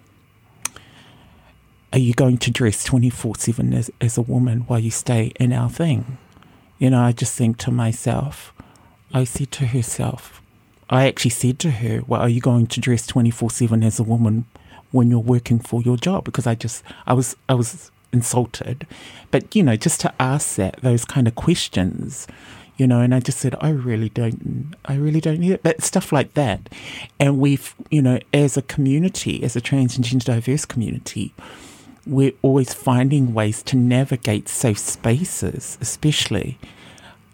Are 1.92 1.98
you 1.98 2.14
going 2.14 2.38
to 2.38 2.50
dress 2.50 2.84
24 2.84 3.36
7 3.36 3.74
as, 3.74 3.90
as 4.00 4.18
a 4.18 4.22
woman 4.22 4.60
while 4.60 4.78
you 4.78 4.90
stay 4.90 5.32
in 5.40 5.52
our 5.52 5.70
thing? 5.70 6.18
You 6.78 6.90
know, 6.90 7.00
I 7.00 7.12
just 7.12 7.34
think 7.34 7.58
to 7.58 7.70
myself, 7.70 8.52
I 9.12 9.24
said 9.24 9.50
to 9.52 9.66
herself, 9.66 10.42
I 10.90 11.06
actually 11.06 11.30
said 11.30 11.58
to 11.60 11.70
her, 11.70 12.02
Well, 12.06 12.20
are 12.20 12.28
you 12.28 12.40
going 12.40 12.66
to 12.68 12.80
dress 12.80 13.06
24 13.06 13.50
7 13.50 13.82
as 13.82 13.98
a 13.98 14.04
woman 14.04 14.44
when 14.90 15.10
you're 15.10 15.18
working 15.18 15.58
for 15.58 15.82
your 15.82 15.96
job? 15.96 16.24
Because 16.24 16.46
I 16.46 16.54
just, 16.54 16.82
I 17.06 17.14
was, 17.14 17.36
I 17.48 17.54
was 17.54 17.90
insulted. 18.12 18.86
But, 19.30 19.54
you 19.54 19.62
know, 19.62 19.76
just 19.76 20.00
to 20.02 20.14
ask 20.20 20.56
that, 20.56 20.80
those 20.82 21.04
kind 21.04 21.28
of 21.28 21.34
questions, 21.34 22.26
you 22.78 22.86
know, 22.86 23.00
and 23.00 23.14
I 23.14 23.20
just 23.20 23.38
said, 23.38 23.56
I 23.60 23.70
really 23.70 24.08
don't, 24.08 24.74
I 24.84 24.94
really 24.94 25.20
don't 25.20 25.40
need 25.40 25.50
it, 25.50 25.62
but 25.62 25.82
stuff 25.82 26.12
like 26.12 26.34
that. 26.34 26.68
And 27.18 27.38
we've, 27.38 27.74
you 27.90 28.00
know, 28.00 28.20
as 28.32 28.56
a 28.56 28.62
community, 28.62 29.42
as 29.42 29.56
a 29.56 29.60
trans 29.60 29.96
and 29.96 30.04
gender 30.04 30.24
diverse 30.24 30.64
community, 30.64 31.34
we're 32.06 32.32
always 32.40 32.72
finding 32.72 33.34
ways 33.34 33.62
to 33.64 33.76
navigate 33.76 34.48
safe 34.48 34.78
spaces, 34.78 35.76
especially. 35.80 36.56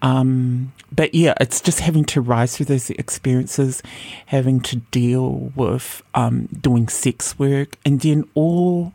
Um, 0.00 0.72
but 0.90 1.14
yeah, 1.14 1.34
it's 1.40 1.60
just 1.60 1.80
having 1.80 2.04
to 2.06 2.20
rise 2.20 2.56
through 2.56 2.66
those 2.66 2.90
experiences, 2.90 3.82
having 4.26 4.60
to 4.60 4.76
deal 4.76 5.52
with 5.54 6.02
um, 6.14 6.46
doing 6.46 6.88
sex 6.88 7.38
work, 7.38 7.78
and 7.84 8.00
then 8.00 8.28
all 8.34 8.92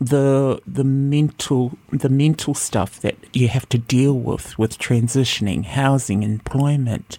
the 0.00 0.62
the 0.66 0.84
mental 0.84 1.76
the 1.90 2.08
mental 2.08 2.54
stuff 2.54 3.00
that 3.00 3.16
you 3.34 3.48
have 3.48 3.68
to 3.68 3.78
deal 3.78 4.14
with 4.14 4.58
with 4.58 4.78
transitioning, 4.78 5.64
housing, 5.64 6.22
employment. 6.22 7.18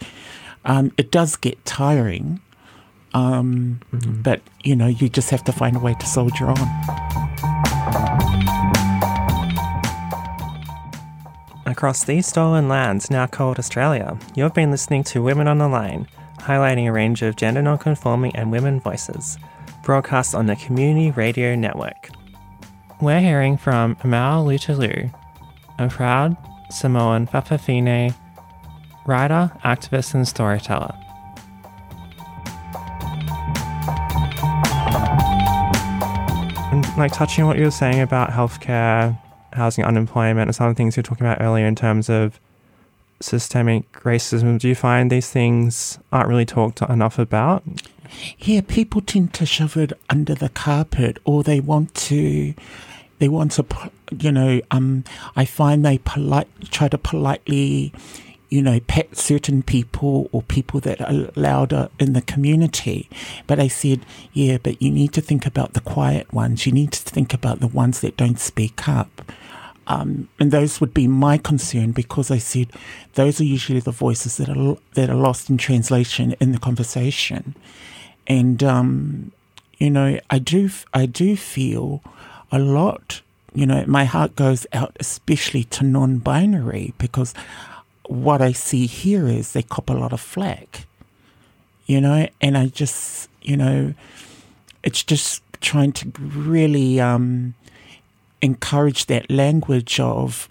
Um, 0.66 0.92
it 0.98 1.12
does 1.12 1.36
get 1.36 1.64
tiring, 1.64 2.42
um, 3.14 3.82
mm-hmm. 3.94 4.22
but 4.24 4.42
you 4.64 4.76
know 4.76 4.88
you 4.88 5.10
just 5.10 5.30
have 5.30 5.44
to 5.46 5.52
find 5.52 5.76
a 5.76 5.80
way 5.80 5.94
to 5.94 6.06
soldier 6.06 6.48
on. 6.48 6.58
Across 11.68 12.04
these 12.04 12.26
stolen 12.26 12.68
lands 12.68 13.10
now 13.10 13.28
called 13.28 13.58
Australia, 13.58 14.18
you've 14.36 14.54
been 14.54 14.72
listening 14.72 15.04
to 15.06 15.22
Women 15.22 15.48
on 15.48 15.60
the 15.60 15.68
Line, 15.68 16.08
highlighting 16.40 16.88
a 16.88 16.92
range 16.92 17.22
of 17.22 17.36
gender 17.36 17.62
nonconforming 17.62 18.36
and 18.36 18.52
women 18.52 18.80
voices, 18.80 19.38
broadcast 19.84 20.36
on 20.36 20.48
the 20.48 20.56
Community 20.56 21.12
Radio 21.12 21.56
Network. 21.56 22.10
We're 23.02 23.20
hearing 23.20 23.58
from 23.58 23.96
Amao 23.96 24.46
Leota 24.46 24.78
Lu, 24.78 25.10
a 25.80 25.90
proud 25.90 26.38
Samoan 26.70 27.26
Fa'afafine 27.26 28.14
writer, 29.08 29.52
activist, 29.66 30.14
and 30.14 30.28
storyteller. 30.28 30.94
And 36.72 36.86
like 36.96 37.12
touching 37.12 37.44
on 37.44 37.48
what 37.48 37.58
you 37.58 37.64
were 37.64 37.72
saying 37.72 38.02
about 38.02 38.30
healthcare 38.30 39.18
housing 39.54 39.84
unemployment 39.84 40.50
and 40.50 40.56
some 40.56 40.68
of 40.68 40.76
the 40.76 40.78
things 40.78 40.96
you 40.96 41.00
were 41.02 41.06
talking 41.06 41.26
about 41.26 41.42
earlier 41.42 41.66
in 41.66 41.76
terms 41.76 42.08
of 42.08 42.40
systemic 43.20 43.92
racism, 44.04 44.60
do 44.60 44.68
you 44.68 44.76
find 44.76 45.12
these 45.12 45.32
things 45.32 45.98
aren't 46.12 46.30
really 46.30 46.46
talked 46.46 46.82
enough 46.84 47.18
about? 47.18 47.64
Yeah, 48.38 48.62
people 48.62 49.02
tend 49.02 49.34
to 49.36 49.46
shove 49.46 49.76
it 49.76 49.94
under 50.10 50.36
the 50.36 50.50
carpet 50.50 51.18
or 51.26 51.44
they 51.44 51.60
want 51.60 51.96
to 51.96 52.54
they 53.22 53.30
want 53.30 53.54
to 53.54 53.66
you 54.20 54.32
know 54.32 54.60
um 54.72 55.04
I 55.36 55.46
find 55.46 55.86
they 55.86 56.00
polite 56.00 56.48
try 56.72 56.90
to 56.90 56.98
politely 56.98 57.94
you 58.52 58.62
know, 58.62 58.82
pet 58.82 59.16
certain 59.16 59.64
people 59.64 60.30
or 60.34 60.44
people 60.44 60.82
that 60.82 61.00
are 61.00 61.32
louder 61.38 61.90
in 62.00 62.12
the 62.12 62.22
community. 62.22 63.10
But 63.48 63.62
I 63.62 63.70
said, 63.70 64.06
yeah, 64.34 64.58
but 64.62 64.82
you 64.82 64.92
need 64.92 65.14
to 65.14 65.22
think 65.22 65.46
about 65.46 65.72
the 65.72 65.80
quiet 65.80 66.32
ones. 66.34 66.66
You 66.66 66.74
need 66.74 66.92
to 66.92 67.02
think 67.02 67.34
about 67.34 67.62
the 67.62 67.68
ones 67.68 68.02
that 68.02 68.18
don't 68.18 68.40
speak 68.40 68.90
up. 68.90 69.32
Um, 69.88 70.28
and 70.38 70.52
those 70.52 70.82
would 70.82 70.94
be 70.94 71.08
my 71.08 71.38
concern 71.38 71.94
because 71.94 72.30
I 72.30 72.40
said 72.40 72.72
those 73.14 73.40
are 73.40 73.46
usually 73.46 73.80
the 73.80 73.92
voices 73.92 74.36
that 74.38 74.50
are 74.50 74.78
that 74.94 75.10
are 75.10 75.16
lost 75.16 75.50
in 75.50 75.58
translation 75.58 76.36
in 76.40 76.52
the 76.52 76.60
conversation, 76.60 77.56
and 78.28 78.64
um, 78.64 79.32
you 79.80 79.90
know 79.90 80.20
I 80.30 80.38
do 80.40 80.70
I 80.94 81.08
do 81.08 81.36
feel 81.36 82.04
a 82.52 82.60
lot. 82.60 83.22
You 83.54 83.66
know, 83.66 83.84
my 83.88 84.06
heart 84.06 84.36
goes 84.36 84.66
out 84.72 84.96
especially 85.00 85.66
to 85.66 85.84
non-binary 85.84 86.94
because 86.98 87.34
what 88.08 88.42
I 88.42 88.52
see 88.52 88.86
here 88.86 89.28
is 89.28 89.54
they 89.54 89.64
cop 89.64 89.90
a 89.90 89.94
lot 89.94 90.14
of 90.14 90.22
flack. 90.22 90.86
You 91.86 92.00
know, 92.00 92.28
and 92.40 92.58
I 92.58 92.68
just 92.68 93.30
you 93.42 93.58
know, 93.58 93.94
it's 94.84 95.04
just 95.04 95.44
trying 95.62 95.92
to 95.94 96.12
really. 96.20 97.00
Um, 97.00 97.56
encourage 98.42 99.06
that 99.06 99.30
language 99.30 100.00
of, 100.00 100.50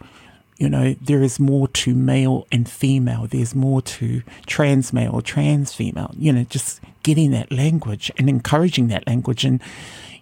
you 0.59 0.69
know, 0.69 0.95
there 1.01 1.23
is 1.23 1.41
more 1.41 1.69
to 1.69 1.95
male 1.95 2.47
and 2.53 2.69
female, 2.69 3.27
there's 3.27 3.55
more 3.55 3.83
to 3.83 4.23
trans 4.47 4.93
male, 4.93 5.21
trans 5.21 5.73
female, 5.73 6.15
you 6.17 6.33
know, 6.33 6.45
just 6.45 6.81
getting 7.03 7.31
that 7.33 7.51
language 7.51 8.11
and 8.19 8.29
encouraging 8.29 8.89
that 8.89 9.07
language 9.07 9.45
and, 9.45 9.61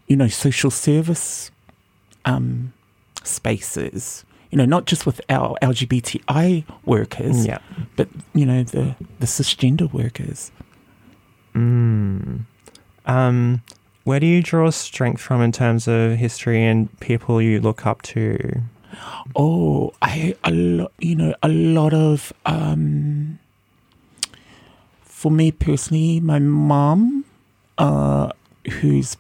you 0.07 0.17
know, 0.17 0.29
social 0.29 0.71
service 0.71 1.51
um, 2.29 2.73
spaces. 3.25 4.25
You 4.51 4.57
know, 4.57 4.65
not 4.65 4.87
just 4.87 5.05
with 5.05 5.21
our 5.29 5.57
LGBTI 5.61 6.65
workers, 6.87 7.47
yeah. 7.47 7.59
but 7.97 8.09
you 8.35 8.47
know 8.47 8.63
the 8.63 8.95
the 9.19 9.27
cisgender 9.27 9.93
workers. 9.93 10.51
Mm. 11.55 12.45
Um, 13.05 13.63
where 14.05 14.21
do 14.21 14.27
you 14.27 14.43
draw 14.43 14.71
strength 14.71 15.21
from 15.21 15.43
in 15.43 15.53
terms 15.53 15.87
of 15.87 16.13
history 16.13 16.65
and 16.65 16.89
people 17.01 17.43
you 17.43 17.61
look 17.61 17.87
up 17.87 18.01
to? 18.03 18.63
Oh, 19.37 19.93
I 20.01 20.35
a 20.45 20.51
lot, 20.51 20.93
you 20.99 21.15
know, 21.15 21.35
a 21.43 21.49
lot 21.49 21.93
of 21.93 22.33
um, 22.47 23.39
for 25.03 25.31
me 25.31 25.53
personally, 25.53 26.21
my 26.21 26.39
mom, 26.39 27.27
uh, 27.77 28.31
who's 28.81 29.19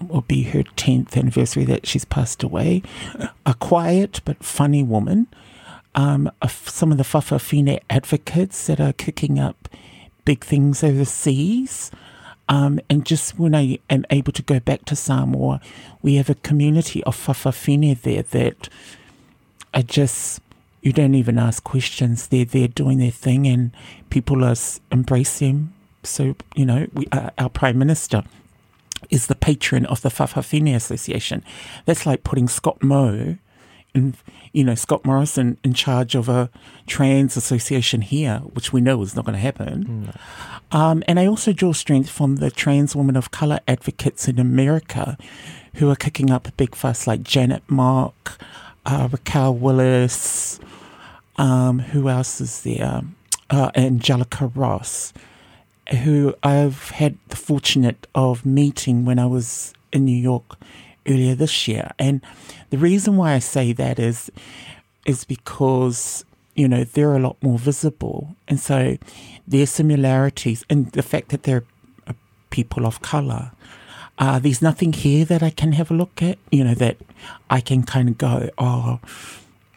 will 0.00 0.22
be 0.22 0.44
her 0.44 0.62
tenth 0.62 1.16
anniversary 1.16 1.64
that 1.64 1.86
she's 1.86 2.04
passed 2.04 2.42
away, 2.42 2.82
a 3.44 3.54
quiet 3.54 4.20
but 4.24 4.42
funny 4.42 4.82
woman. 4.82 5.26
Um, 5.94 6.30
some 6.46 6.92
of 6.92 6.98
the 6.98 7.04
Fa'afafine 7.04 7.80
advocates 7.88 8.66
that 8.66 8.80
are 8.80 8.92
kicking 8.92 9.38
up 9.38 9.68
big 10.24 10.44
things 10.44 10.84
overseas. 10.84 11.90
Um, 12.48 12.78
and 12.88 13.04
just 13.04 13.38
when 13.38 13.54
I 13.54 13.78
am 13.88 14.04
able 14.10 14.32
to 14.32 14.42
go 14.42 14.60
back 14.60 14.84
to 14.86 14.96
Samoa, 14.96 15.60
we 16.02 16.16
have 16.16 16.28
a 16.28 16.34
community 16.34 17.02
of 17.04 17.16
Fa'afafine 17.16 18.00
there 18.02 18.22
that 18.22 18.68
I 19.72 19.82
just, 19.82 20.40
you 20.82 20.92
don't 20.92 21.14
even 21.14 21.38
ask 21.38 21.64
questions. 21.64 22.28
They're 22.28 22.44
there 22.44 22.68
doing 22.68 22.98
their 22.98 23.10
thing 23.10 23.46
and 23.46 23.72
people 24.10 24.44
are 24.44 24.54
embracing. 24.92 25.72
So, 26.02 26.36
you 26.54 26.66
know, 26.66 26.86
we, 26.92 27.06
uh, 27.10 27.30
our 27.38 27.48
Prime 27.48 27.78
Minister 27.78 28.22
is 29.10 29.26
the 29.26 29.34
patron 29.34 29.86
of 29.86 30.02
the 30.02 30.08
Fa'afafine 30.08 30.74
Association. 30.74 31.44
That's 31.84 32.06
like 32.06 32.24
putting 32.24 32.48
Scott 32.48 32.82
Moe 32.82 33.36
and 33.96 34.16
you 34.52 34.62
know 34.62 34.74
Scott 34.74 35.04
Morrison 35.04 35.58
in 35.64 35.72
charge 35.72 36.14
of 36.14 36.28
a 36.28 36.50
trans 36.86 37.36
association 37.36 38.02
here, 38.02 38.38
which 38.52 38.72
we 38.72 38.80
know 38.80 39.00
is 39.02 39.16
not 39.16 39.24
going 39.24 39.34
to 39.34 39.40
happen. 39.40 40.12
Mm. 40.12 40.76
Um, 40.76 41.02
and 41.08 41.18
I 41.18 41.26
also 41.26 41.52
draw 41.52 41.72
strength 41.72 42.10
from 42.10 42.36
the 42.36 42.50
trans 42.50 42.94
women 42.94 43.16
of 43.16 43.30
color 43.30 43.58
advocates 43.66 44.28
in 44.28 44.38
America 44.38 45.16
who 45.76 45.90
are 45.90 45.96
kicking 45.96 46.30
up 46.30 46.46
a 46.46 46.52
big 46.52 46.74
fuss, 46.74 47.06
like 47.06 47.22
Janet 47.22 47.62
Mock, 47.68 48.40
uh, 48.84 49.08
Raquel 49.10 49.54
Willis. 49.54 50.60
Um, 51.38 51.80
who 51.80 52.08
else 52.08 52.40
is 52.40 52.62
there? 52.62 53.02
Uh, 53.50 53.70
Angelica 53.76 54.46
Ross, 54.46 55.12
who 56.02 56.34
I've 56.42 56.90
had 56.90 57.18
the 57.28 57.36
fortunate 57.36 58.06
of 58.14 58.44
meeting 58.44 59.04
when 59.04 59.18
I 59.18 59.26
was 59.26 59.72
in 59.92 60.04
New 60.04 60.16
York 60.16 60.56
earlier 61.06 61.34
this 61.34 61.68
year. 61.68 61.92
And 61.98 62.20
the 62.70 62.78
reason 62.78 63.16
why 63.16 63.32
I 63.34 63.38
say 63.38 63.72
that 63.72 63.98
is 63.98 64.30
is 65.04 65.24
because 65.24 66.24
you 66.56 66.66
know 66.66 66.82
they're 66.82 67.14
a 67.14 67.20
lot 67.20 67.36
more 67.42 67.58
visible, 67.58 68.36
and 68.48 68.58
so 68.58 68.96
their 69.46 69.66
similarities 69.66 70.64
and 70.68 70.90
the 70.92 71.02
fact 71.02 71.28
that 71.28 71.44
they're 71.44 71.64
people 72.50 72.86
of 72.86 73.02
color. 73.02 73.52
Uh, 74.18 74.38
there's 74.38 74.62
nothing 74.62 74.94
here 74.94 75.26
that 75.26 75.42
I 75.42 75.50
can 75.50 75.72
have 75.72 75.90
a 75.90 75.94
look 75.94 76.22
at, 76.22 76.38
you 76.50 76.64
know, 76.64 76.74
that 76.74 76.96
I 77.50 77.60
can 77.60 77.82
kind 77.82 78.08
of 78.08 78.16
go, 78.16 78.48
oh, 78.56 78.98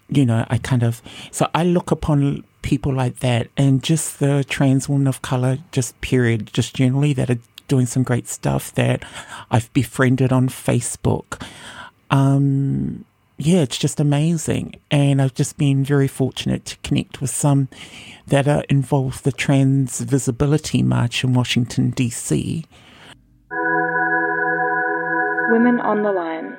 you 0.07 0.25
know, 0.25 0.45
I 0.49 0.57
kind 0.59 0.81
of, 0.81 1.01
so 1.29 1.49
I 1.53 1.65
look 1.65 1.91
upon 1.91 2.45
people 2.61 2.93
like 2.93 3.19
that 3.19 3.47
and 3.57 3.83
just 3.83 4.19
the 4.19 4.43
trans 4.43 4.89
women 4.89 5.07
of 5.07 5.21
color, 5.21 5.59
just 5.71 5.99
period, 6.01 6.51
just 6.53 6.75
generally 6.75 7.13
that 7.13 7.29
are 7.29 7.39
doing 7.67 7.85
some 7.85 8.03
great 8.03 8.27
stuff 8.27 8.73
that 8.73 9.03
I've 9.49 9.71
befriended 9.73 10.31
on 10.33 10.49
Facebook. 10.49 11.41
Um, 12.09 13.05
yeah, 13.37 13.59
it's 13.59 13.77
just 13.77 13.99
amazing. 14.01 14.75
And 14.91 15.21
I've 15.21 15.33
just 15.33 15.57
been 15.57 15.85
very 15.85 16.07
fortunate 16.07 16.65
to 16.65 16.77
connect 16.77 17.21
with 17.21 17.29
some 17.29 17.69
that 18.27 18.47
are 18.47 18.65
involved 18.69 19.23
the 19.23 19.31
Trans 19.31 20.01
Visibility 20.01 20.83
March 20.83 21.23
in 21.23 21.33
Washington, 21.33 21.91
D.C. 21.91 22.65
Women 25.51 25.79
on 25.79 26.03
the 26.03 26.11
Line. 26.11 26.57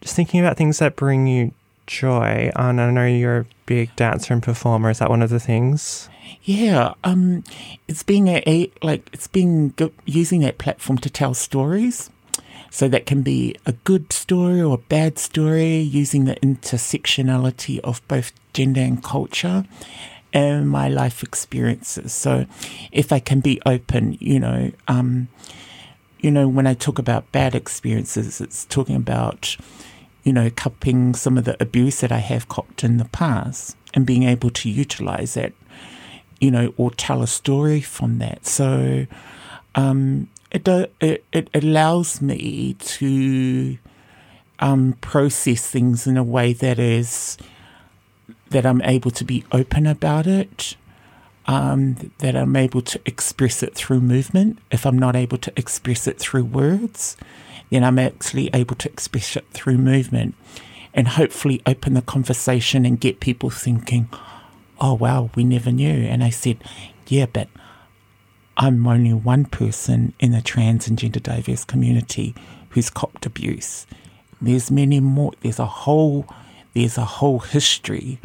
Just 0.00 0.16
thinking 0.16 0.40
about 0.40 0.56
things 0.56 0.78
that 0.78 0.96
bring 0.96 1.26
you 1.26 1.52
joy, 1.90 2.50
and 2.54 2.80
I 2.80 2.90
know 2.90 3.06
you're 3.06 3.40
a 3.40 3.46
big 3.66 3.94
dancer 3.96 4.32
and 4.32 4.42
performer. 4.42 4.90
Is 4.90 5.00
that 5.00 5.10
one 5.10 5.22
of 5.22 5.30
the 5.30 5.40
things? 5.40 6.08
Yeah, 6.44 6.94
um, 7.04 7.44
it's 7.88 8.02
being 8.04 8.28
a, 8.28 8.42
a 8.46 8.70
like 8.82 9.10
it's 9.12 9.26
being 9.26 9.74
using 10.06 10.40
that 10.40 10.58
platform 10.58 10.98
to 10.98 11.10
tell 11.10 11.34
stories. 11.34 12.08
So 12.72 12.86
that 12.86 13.04
can 13.04 13.22
be 13.22 13.56
a 13.66 13.72
good 13.72 14.12
story 14.12 14.62
or 14.62 14.74
a 14.74 14.78
bad 14.78 15.18
story 15.18 15.78
using 15.78 16.24
the 16.24 16.36
intersectionality 16.36 17.80
of 17.80 18.00
both 18.06 18.30
gender 18.52 18.80
and 18.80 19.02
culture 19.02 19.64
and 20.32 20.70
my 20.70 20.88
life 20.88 21.24
experiences. 21.24 22.12
So 22.12 22.46
if 22.92 23.12
I 23.12 23.18
can 23.18 23.40
be 23.40 23.60
open, 23.66 24.16
you 24.20 24.38
know, 24.38 24.70
um, 24.86 25.26
you 26.20 26.30
know, 26.30 26.46
when 26.46 26.68
I 26.68 26.74
talk 26.74 27.00
about 27.00 27.32
bad 27.32 27.56
experiences, 27.56 28.40
it's 28.40 28.64
talking 28.66 28.94
about, 28.94 29.56
you 30.22 30.32
know, 30.32 30.50
cupping 30.50 31.14
some 31.14 31.38
of 31.38 31.44
the 31.44 31.60
abuse 31.62 32.00
that 32.00 32.12
I 32.12 32.18
have 32.18 32.48
copped 32.48 32.84
in 32.84 32.98
the 32.98 33.06
past 33.06 33.76
and 33.94 34.06
being 34.06 34.24
able 34.24 34.50
to 34.50 34.70
utilize 34.70 35.36
it, 35.36 35.54
you 36.40 36.50
know, 36.50 36.74
or 36.76 36.90
tell 36.90 37.22
a 37.22 37.26
story 37.26 37.80
from 37.80 38.18
that. 38.18 38.46
So 38.46 39.06
um, 39.74 40.28
it, 40.50 40.68
it, 41.00 41.24
it 41.32 41.48
allows 41.54 42.20
me 42.20 42.74
to 42.74 43.78
um, 44.58 44.94
process 45.00 45.66
things 45.66 46.06
in 46.06 46.16
a 46.16 46.22
way 46.22 46.52
that 46.52 46.78
is 46.78 47.38
that 48.50 48.66
I'm 48.66 48.82
able 48.82 49.10
to 49.12 49.24
be 49.24 49.44
open 49.52 49.86
about 49.86 50.26
it, 50.26 50.76
um, 51.46 52.12
that 52.18 52.36
I'm 52.36 52.56
able 52.56 52.82
to 52.82 53.00
express 53.06 53.62
it 53.62 53.74
through 53.74 54.00
movement. 54.00 54.58
If 54.70 54.84
I'm 54.84 54.98
not 54.98 55.16
able 55.16 55.38
to 55.38 55.52
express 55.56 56.06
it 56.06 56.18
through 56.18 56.44
words, 56.44 57.16
then 57.70 57.84
I'm 57.84 57.98
actually 57.98 58.50
able 58.52 58.76
to 58.76 58.88
express 58.88 59.36
it 59.36 59.46
through 59.52 59.78
movement 59.78 60.34
and 60.92 61.08
hopefully 61.08 61.62
open 61.66 61.94
the 61.94 62.02
conversation 62.02 62.84
and 62.84 63.00
get 63.00 63.20
people 63.20 63.50
thinking, 63.50 64.08
oh, 64.80 64.94
wow, 64.94 65.30
we 65.34 65.44
never 65.44 65.70
knew. 65.70 66.06
And 66.06 66.22
I 66.24 66.30
said, 66.30 66.58
yeah, 67.06 67.26
but 67.26 67.48
I'm 68.56 68.86
only 68.86 69.12
one 69.12 69.44
person 69.44 70.12
in 70.18 70.32
the 70.32 70.42
trans 70.42 70.88
and 70.88 70.98
gender 70.98 71.20
diverse 71.20 71.64
community 71.64 72.34
who's 72.70 72.90
copped 72.90 73.24
abuse. 73.24 73.86
There's 74.40 74.70
many 74.70 75.00
more. 75.00 75.32
There's 75.40 75.58
a 75.58 75.66
whole, 75.66 76.26
there's 76.74 76.98
a 76.98 77.04
whole 77.04 77.38
history 77.38 78.18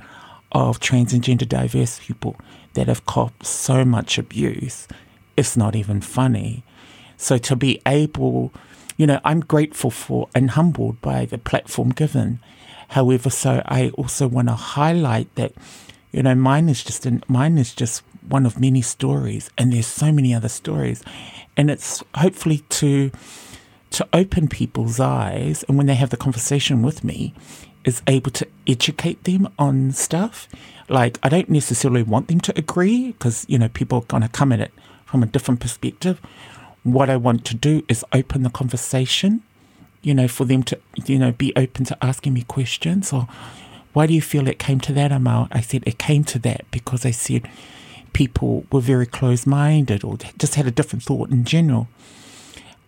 of 0.51 0.79
trans 0.79 1.13
and 1.13 1.23
gender 1.23 1.45
diverse 1.45 1.99
people 1.99 2.35
that 2.73 2.87
have 2.87 3.05
copped 3.05 3.45
so 3.45 3.83
much 3.83 4.17
abuse, 4.17 4.87
it's 5.35 5.57
not 5.57 5.75
even 5.75 5.99
funny. 6.01 6.63
So 7.17 7.37
to 7.39 7.55
be 7.55 7.81
able, 7.85 8.53
you 8.97 9.07
know, 9.07 9.19
I'm 9.23 9.41
grateful 9.41 9.91
for 9.91 10.29
and 10.33 10.51
humbled 10.51 11.01
by 11.01 11.25
the 11.25 11.37
platform 11.37 11.89
given. 11.89 12.39
However, 12.89 13.29
so 13.29 13.61
I 13.65 13.89
also 13.89 14.27
want 14.27 14.47
to 14.47 14.53
highlight 14.53 15.33
that, 15.35 15.53
you 16.11 16.23
know, 16.23 16.35
mine 16.35 16.69
is 16.69 16.83
just 16.83 17.05
an, 17.05 17.23
mine 17.27 17.57
is 17.57 17.73
just 17.73 18.03
one 18.27 18.45
of 18.45 18.59
many 18.59 18.81
stories, 18.81 19.49
and 19.57 19.73
there's 19.73 19.87
so 19.87 20.11
many 20.11 20.33
other 20.33 20.49
stories, 20.49 21.03
and 21.57 21.69
it's 21.69 22.03
hopefully 22.15 22.59
to 22.69 23.11
to 23.91 24.07
open 24.13 24.47
people's 24.47 24.99
eyes, 24.99 25.63
and 25.67 25.77
when 25.77 25.87
they 25.87 25.95
have 25.95 26.09
the 26.09 26.17
conversation 26.17 26.81
with 26.81 27.03
me, 27.03 27.33
is 27.85 28.01
able 28.07 28.31
to 28.31 28.47
educate 28.67 29.23
them 29.23 29.47
on 29.57 29.91
stuff. 29.91 30.49
Like, 30.89 31.17
I 31.23 31.29
don't 31.29 31.49
necessarily 31.49 32.03
want 32.03 32.27
them 32.27 32.41
to 32.41 32.57
agree 32.57 33.13
because, 33.13 33.45
you 33.47 33.57
know, 33.57 33.69
people 33.69 33.99
are 33.99 34.05
going 34.05 34.23
to 34.23 34.29
come 34.29 34.51
at 34.51 34.59
it 34.59 34.73
from 35.05 35.23
a 35.23 35.27
different 35.27 35.59
perspective. 35.59 36.19
What 36.85 37.09
I 37.09 37.17
want 37.17 37.43
to 37.45 37.55
do 37.55 37.83
is 37.89 38.05
open 38.13 38.43
the 38.43 38.49
conversation, 38.49 39.41
you 40.01 40.13
know, 40.13 40.27
for 40.27 40.45
them 40.45 40.63
to, 40.63 40.79
you 41.05 41.19
know, 41.19 41.31
be 41.31 41.51
open 41.55 41.83
to 41.85 41.97
asking 42.01 42.33
me 42.33 42.43
questions 42.43 43.11
or 43.11 43.27
why 43.93 44.05
do 44.05 44.13
you 44.13 44.21
feel 44.21 44.47
it 44.47 44.59
came 44.59 44.79
to 44.81 44.93
that 44.93 45.11
amount? 45.11 45.55
I 45.55 45.61
said 45.61 45.83
it 45.87 45.97
came 45.97 46.23
to 46.25 46.39
that 46.39 46.69
because 46.69 47.05
I 47.05 47.11
said 47.11 47.49
people 48.13 48.65
were 48.71 48.81
very 48.81 49.05
close 49.05 49.47
minded 49.47 50.03
or 50.03 50.17
just 50.37 50.55
had 50.55 50.67
a 50.67 50.71
different 50.71 51.03
thought 51.03 51.29
in 51.31 51.43
general. 51.43 51.87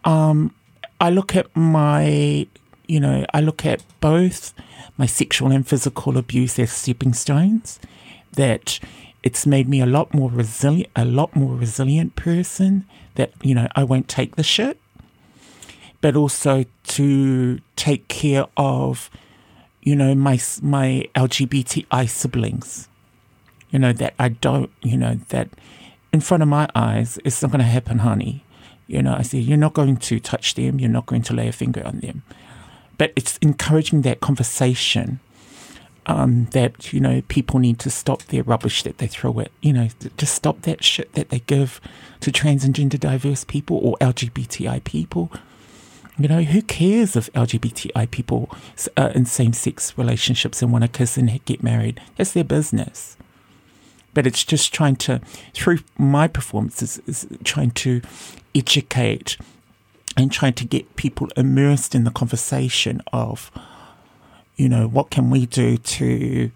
Um, 0.03 0.53
I 1.01 1.10
look 1.10 1.36
at 1.36 1.53
my, 1.55 2.45
you 2.88 2.99
know, 2.99 3.25
I 3.33 3.41
look 3.41 3.65
at 3.65 3.83
both 3.99 4.53
my 4.97 5.05
sexual 5.05 5.51
and 5.51 5.67
physical 5.67 6.17
abuse 6.17 6.60
as 6.60 6.71
stepping 6.71 7.13
stones. 7.13 7.79
That 8.33 8.79
it's 9.27 9.45
made 9.45 9.67
me 9.67 9.81
a 9.81 9.85
lot 9.85 10.13
more 10.13 10.31
resilient, 10.31 10.89
a 10.95 11.03
lot 11.03 11.35
more 11.35 11.53
resilient 11.53 12.15
person. 12.15 12.85
That 13.15 13.33
you 13.41 13.53
know 13.53 13.67
I 13.75 13.83
won't 13.83 14.07
take 14.07 14.37
the 14.37 14.43
shit, 14.43 14.79
but 15.99 16.15
also 16.15 16.63
to 16.95 17.59
take 17.75 18.07
care 18.07 18.45
of, 18.55 19.09
you 19.81 19.97
know, 19.97 20.15
my 20.15 20.39
my 20.61 21.09
LGBTI 21.13 22.07
siblings. 22.07 22.87
You 23.69 23.79
know 23.79 23.91
that 23.91 24.13
I 24.17 24.29
don't, 24.29 24.71
you 24.81 24.95
know 24.95 25.19
that 25.27 25.49
in 26.13 26.21
front 26.21 26.41
of 26.41 26.47
my 26.47 26.69
eyes, 26.73 27.19
it's 27.25 27.41
not 27.41 27.51
going 27.51 27.59
to 27.59 27.65
happen, 27.77 27.99
honey. 27.99 28.45
You 28.87 29.01
know, 29.03 29.13
I 29.13 29.23
say, 29.23 29.39
you're 29.39 29.57
not 29.57 29.73
going 29.73 29.97
to 29.97 30.21
touch 30.21 30.55
them. 30.55 30.79
You're 30.79 30.89
not 30.89 31.05
going 31.05 31.23
to 31.23 31.33
lay 31.33 31.49
a 31.49 31.51
finger 31.51 31.85
on 31.85 31.99
them 31.99 32.23
but 32.97 33.13
it's 33.15 33.37
encouraging 33.37 34.01
that 34.01 34.19
conversation 34.19 35.19
um, 36.07 36.45
that 36.51 36.93
you 36.93 36.99
know 36.99 37.21
people 37.27 37.59
need 37.59 37.79
to 37.79 37.89
stop 37.89 38.23
their 38.23 38.43
rubbish 38.43 38.83
that 38.83 38.97
they 38.97 39.07
throw 39.07 39.39
at 39.39 39.51
you 39.61 39.73
know 39.73 39.89
to 40.17 40.25
stop 40.25 40.61
that 40.61 40.83
shit 40.83 41.13
that 41.13 41.29
they 41.29 41.39
give 41.41 41.79
to 42.21 42.31
trans 42.31 42.63
and 42.63 42.73
gender 42.73 42.97
diverse 42.97 43.43
people 43.43 43.77
or 43.77 43.97
LGBTI 43.97 44.83
people. 44.83 45.31
You 46.17 46.27
know 46.27 46.41
who 46.41 46.61
cares 46.63 47.15
if 47.15 47.31
LGBTI 47.33 48.09
people 48.09 48.49
uh, 48.95 49.11
in 49.13 49.25
same 49.25 49.53
sex 49.53 49.95
relationships 49.97 50.61
and 50.61 50.71
want 50.71 50.83
to 50.83 50.87
kiss 50.87 51.17
and 51.17 51.43
get 51.45 51.61
married? 51.61 52.01
That's 52.15 52.31
their 52.31 52.43
business. 52.43 53.17
But 54.13 54.25
it's 54.25 54.43
just 54.43 54.73
trying 54.73 54.95
to 54.97 55.21
through 55.53 55.79
my 55.97 56.27
performances 56.27 56.99
is 57.05 57.27
trying 57.43 57.71
to 57.71 58.01
educate 58.55 59.37
and 60.17 60.31
trying 60.31 60.53
to 60.53 60.65
get 60.65 60.95
people 60.95 61.29
immersed 61.37 61.93
in 61.93 62.03
the 62.03 62.11
conversation 62.11 63.01
of, 63.13 63.51
you 64.57 64.67
know, 64.67 64.87
what 64.87 65.09
can 65.09 65.29
we 65.29 65.45
do 65.45 65.77
to 65.77 66.51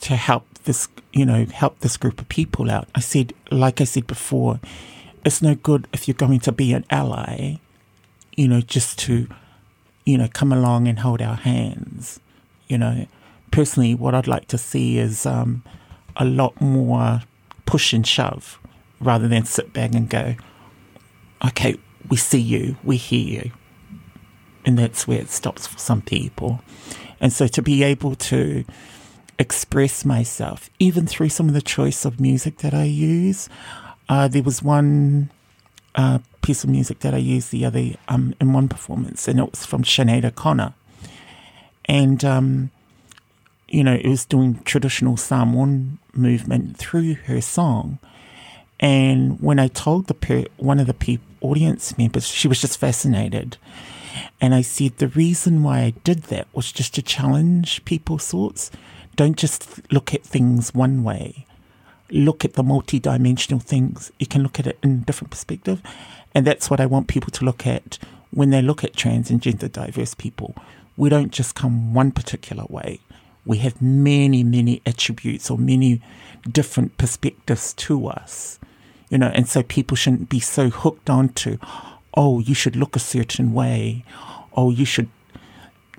to 0.00 0.16
help 0.16 0.46
this, 0.64 0.88
you 1.12 1.26
know, 1.26 1.44
help 1.46 1.80
this 1.80 1.96
group 1.96 2.20
of 2.20 2.28
people 2.28 2.70
out. 2.70 2.88
I 2.94 3.00
said, 3.00 3.32
like 3.50 3.80
I 3.80 3.84
said 3.84 4.06
before, 4.06 4.60
it's 5.24 5.42
no 5.42 5.54
good 5.54 5.86
if 5.92 6.08
you're 6.08 6.14
going 6.14 6.40
to 6.40 6.52
be 6.52 6.72
an 6.72 6.84
ally, 6.90 7.56
you 8.36 8.48
know, 8.48 8.60
just 8.60 8.98
to, 9.00 9.28
you 10.06 10.16
know, 10.16 10.28
come 10.32 10.52
along 10.52 10.88
and 10.88 11.00
hold 11.00 11.20
our 11.20 11.36
hands. 11.36 12.20
You 12.68 12.78
know, 12.78 13.06
personally, 13.50 13.94
what 13.94 14.14
I'd 14.14 14.26
like 14.26 14.48
to 14.48 14.58
see 14.58 14.98
is 14.98 15.26
um, 15.26 15.62
a 16.16 16.24
lot 16.24 16.60
more 16.60 17.22
push 17.66 17.92
and 17.92 18.06
shove 18.06 18.58
rather 19.00 19.28
than 19.28 19.44
sit 19.44 19.72
back 19.72 19.94
and 19.94 20.08
go, 20.08 20.34
okay, 21.44 21.76
we 22.08 22.16
see 22.16 22.40
you, 22.40 22.76
we 22.82 22.96
hear 22.96 23.42
you. 23.42 23.50
And 24.64 24.78
that's 24.78 25.06
where 25.06 25.20
it 25.20 25.30
stops 25.30 25.66
for 25.66 25.78
some 25.78 26.02
people. 26.02 26.60
And 27.20 27.32
so 27.32 27.46
to 27.48 27.62
be 27.62 27.82
able 27.82 28.14
to 28.16 28.64
express 29.38 30.04
myself, 30.04 30.70
even 30.78 31.06
through 31.06 31.28
some 31.30 31.48
of 31.48 31.54
the 31.54 31.62
choice 31.62 32.04
of 32.04 32.20
music 32.20 32.58
that 32.58 32.74
I 32.74 32.84
use, 32.84 33.48
uh, 34.08 34.28
there 34.28 34.42
was 34.42 34.62
one 34.62 35.30
uh, 35.94 36.18
piece 36.42 36.64
of 36.64 36.70
music 36.70 37.00
that 37.00 37.14
I 37.14 37.18
used 37.18 37.50
the 37.50 37.64
other 37.64 37.90
um, 38.08 38.34
in 38.40 38.52
one 38.52 38.68
performance, 38.68 39.28
and 39.28 39.38
it 39.38 39.50
was 39.50 39.66
from 39.66 39.82
Sinead 39.82 40.24
O'Connor. 40.24 40.74
And, 41.86 42.24
um, 42.24 42.70
you 43.68 43.84
know, 43.84 43.94
it 43.94 44.06
was 44.06 44.24
doing 44.24 44.60
traditional 44.64 45.16
Samoan 45.16 45.98
movement 46.12 46.76
through 46.76 47.14
her 47.26 47.40
song. 47.40 47.98
And 48.78 49.40
when 49.40 49.58
I 49.58 49.68
told 49.68 50.06
the 50.06 50.14
per- 50.14 50.46
one 50.56 50.80
of 50.80 50.86
the 50.86 50.94
people, 50.94 51.26
audience 51.42 51.96
members, 51.96 52.26
she 52.26 52.48
was 52.48 52.60
just 52.60 52.78
fascinated. 52.78 53.56
And 54.40 54.54
I 54.54 54.62
said 54.62 54.98
the 54.98 55.08
reason 55.08 55.62
why 55.62 55.80
I 55.80 55.90
did 56.04 56.24
that 56.24 56.48
was 56.52 56.72
just 56.72 56.94
to 56.94 57.02
challenge 57.02 57.84
people's 57.84 58.26
thoughts. 58.28 58.70
Don't 59.16 59.36
just 59.36 59.92
look 59.92 60.14
at 60.14 60.22
things 60.22 60.74
one 60.74 61.02
way. 61.02 61.46
Look 62.10 62.44
at 62.44 62.54
the 62.54 62.62
multi-dimensional 62.62 63.60
things. 63.60 64.10
You 64.18 64.26
can 64.26 64.42
look 64.42 64.58
at 64.58 64.66
it 64.66 64.78
in 64.82 65.02
different 65.02 65.30
perspective. 65.30 65.82
And 66.34 66.46
that's 66.46 66.70
what 66.70 66.80
I 66.80 66.86
want 66.86 67.08
people 67.08 67.30
to 67.32 67.44
look 67.44 67.66
at 67.66 67.98
when 68.30 68.50
they 68.50 68.62
look 68.62 68.84
at 68.84 68.96
trans 68.96 69.30
and 69.30 69.42
gender 69.42 69.68
diverse 69.68 70.14
people. 70.14 70.54
We 70.96 71.08
don't 71.08 71.32
just 71.32 71.54
come 71.54 71.94
one 71.94 72.12
particular 72.12 72.64
way. 72.68 73.00
We 73.44 73.58
have 73.58 73.80
many, 73.80 74.44
many 74.44 74.82
attributes 74.84 75.50
or 75.50 75.58
many 75.58 76.02
different 76.50 76.98
perspectives 76.98 77.72
to 77.74 78.06
us 78.06 78.58
you 79.10 79.18
know, 79.18 79.30
and 79.34 79.48
so 79.48 79.62
people 79.64 79.96
shouldn't 79.96 80.28
be 80.28 80.40
so 80.40 80.70
hooked 80.70 81.10
on 81.10 81.30
to, 81.30 81.58
oh, 82.14 82.40
you 82.40 82.54
should 82.54 82.76
look 82.76 82.96
a 82.96 83.00
certain 83.00 83.52
way, 83.52 84.04
oh, 84.54 84.70
you 84.70 84.84
should, 84.84 85.08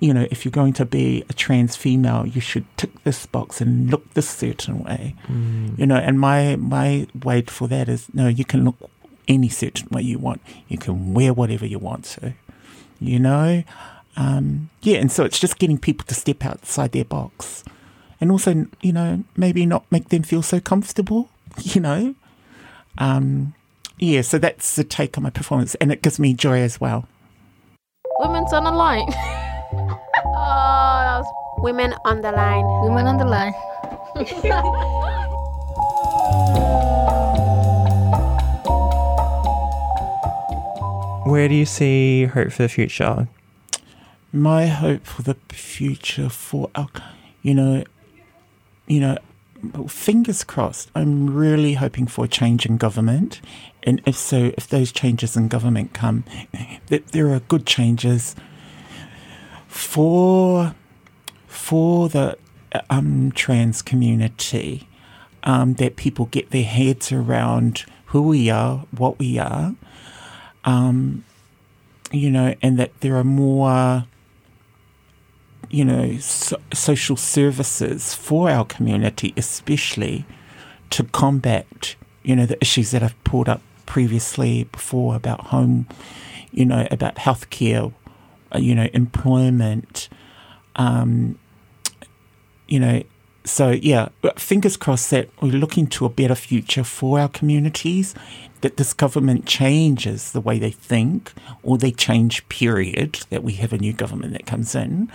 you 0.00 0.12
know, 0.12 0.26
if 0.30 0.44
you're 0.44 0.52
going 0.52 0.72
to 0.74 0.84
be 0.84 1.24
a 1.28 1.32
trans 1.32 1.76
female, 1.76 2.26
you 2.26 2.40
should 2.40 2.64
tick 2.76 2.90
this 3.04 3.26
box 3.26 3.60
and 3.60 3.90
look 3.90 4.12
this 4.14 4.28
certain 4.28 4.82
way, 4.82 5.14
mm. 5.28 5.78
you 5.78 5.86
know. 5.86 5.96
And 5.96 6.18
my 6.18 6.56
my 6.56 7.06
way 7.22 7.42
for 7.42 7.68
that 7.68 7.88
is 7.88 8.08
no, 8.12 8.28
you 8.28 8.44
can 8.44 8.64
look 8.64 8.76
any 9.28 9.48
certain 9.48 9.88
way 9.90 10.02
you 10.02 10.18
want, 10.18 10.42
you 10.68 10.78
can 10.78 11.14
wear 11.14 11.32
whatever 11.32 11.66
you 11.66 11.78
want 11.78 12.04
to, 12.04 12.34
you 13.00 13.18
know. 13.18 13.62
Um, 14.16 14.68
yeah, 14.82 14.98
and 14.98 15.10
so 15.10 15.24
it's 15.24 15.38
just 15.38 15.58
getting 15.58 15.78
people 15.78 16.04
to 16.06 16.14
step 16.14 16.44
outside 16.44 16.92
their 16.92 17.04
box, 17.04 17.64
and 18.20 18.30
also, 18.30 18.66
you 18.82 18.92
know, 18.92 19.24
maybe 19.36 19.64
not 19.64 19.90
make 19.90 20.10
them 20.10 20.22
feel 20.22 20.42
so 20.42 20.60
comfortable, 20.60 21.30
you 21.62 21.80
know 21.80 22.14
um, 22.98 23.54
yeah, 24.02 24.20
so 24.22 24.38
that's 24.38 24.74
the 24.74 24.82
take 24.82 25.16
on 25.16 25.22
my 25.22 25.30
performance, 25.30 25.76
and 25.76 25.92
it 25.92 26.02
gives 26.02 26.18
me 26.18 26.34
joy 26.34 26.58
as 26.60 26.80
well. 26.80 27.06
Women's 28.18 28.52
on 28.52 28.64
the 28.64 28.72
line. 28.72 29.06
oh, 29.12 29.94
that 30.26 31.18
was 31.20 31.32
Women 31.58 31.94
on 32.04 32.20
the 32.20 32.32
line. 32.32 32.64
women 32.82 33.06
on 33.06 33.18
the 33.18 33.24
line. 33.24 33.52
Where 41.30 41.46
do 41.48 41.54
you 41.54 41.64
see 41.64 42.24
hope 42.24 42.50
for 42.50 42.64
the 42.64 42.68
future? 42.68 43.28
my 44.32 44.66
hope 44.66 45.04
for 45.04 45.22
the 45.22 45.34
future 45.50 46.28
for 46.30 46.70
our, 46.74 46.88
you 47.42 47.54
know, 47.54 47.84
you 48.86 48.98
know, 48.98 49.18
fingers 49.86 50.42
crossed. 50.42 50.90
I'm 50.94 51.32
really 51.34 51.74
hoping 51.74 52.06
for 52.06 52.24
a 52.24 52.28
change 52.28 52.64
in 52.64 52.78
government, 52.78 53.40
and 53.84 54.00
if 54.06 54.16
so, 54.16 54.52
if 54.56 54.68
those 54.68 54.92
changes 54.92 55.36
in 55.36 55.48
government 55.48 55.92
come, 55.92 56.24
that 56.86 57.08
there 57.08 57.30
are 57.30 57.40
good 57.40 57.66
changes 57.66 58.36
for 59.66 60.74
for 61.46 62.08
the 62.08 62.36
um, 62.90 63.32
trans 63.32 63.82
community. 63.82 64.88
Um, 65.44 65.74
that 65.74 65.96
people 65.96 66.26
get 66.26 66.50
their 66.50 66.62
heads 66.62 67.10
around 67.10 67.84
who 68.06 68.22
we 68.22 68.48
are, 68.48 68.84
what 68.96 69.18
we 69.18 69.40
are, 69.40 69.74
um, 70.64 71.24
you 72.12 72.30
know, 72.30 72.54
and 72.62 72.78
that 72.78 72.92
there 73.00 73.16
are 73.16 73.24
more 73.24 74.04
you 75.72 75.84
know, 75.84 76.16
so, 76.18 76.60
social 76.72 77.16
services 77.16 78.14
for 78.14 78.50
our 78.50 78.64
community, 78.64 79.32
especially 79.36 80.24
to 80.90 81.02
combat, 81.02 81.96
you 82.22 82.36
know, 82.36 82.46
the 82.46 82.58
issues 82.60 82.90
that 82.90 83.02
I've 83.02 83.24
pulled 83.24 83.48
up 83.48 83.62
previously 83.92 84.64
before 84.72 85.14
about 85.14 85.48
home, 85.48 85.86
you 86.50 86.64
know, 86.64 86.88
about 86.90 87.14
healthcare, 87.16 87.92
uh, 88.54 88.58
you 88.58 88.74
know, 88.74 88.88
employment, 88.94 90.08
um, 90.76 91.38
you 92.66 92.80
know, 92.80 93.02
so 93.44 93.68
yeah, 93.68 94.08
fingers 94.36 94.78
crossed 94.78 95.10
that 95.10 95.28
we're 95.42 95.52
looking 95.52 95.86
to 95.88 96.06
a 96.06 96.08
better 96.08 96.34
future 96.34 96.84
for 96.84 97.20
our 97.20 97.28
communities. 97.28 98.14
That 98.62 98.78
this 98.78 98.94
government 98.94 99.44
changes 99.44 100.32
the 100.32 100.40
way 100.40 100.58
they 100.58 100.70
think, 100.70 101.34
or 101.62 101.76
they 101.76 101.90
change. 101.90 102.48
Period. 102.48 103.26
That 103.28 103.42
we 103.42 103.52
have 103.54 103.74
a 103.74 103.78
new 103.78 103.92
government 103.92 104.32
that 104.32 104.46
comes 104.46 104.74
in, 104.74 105.12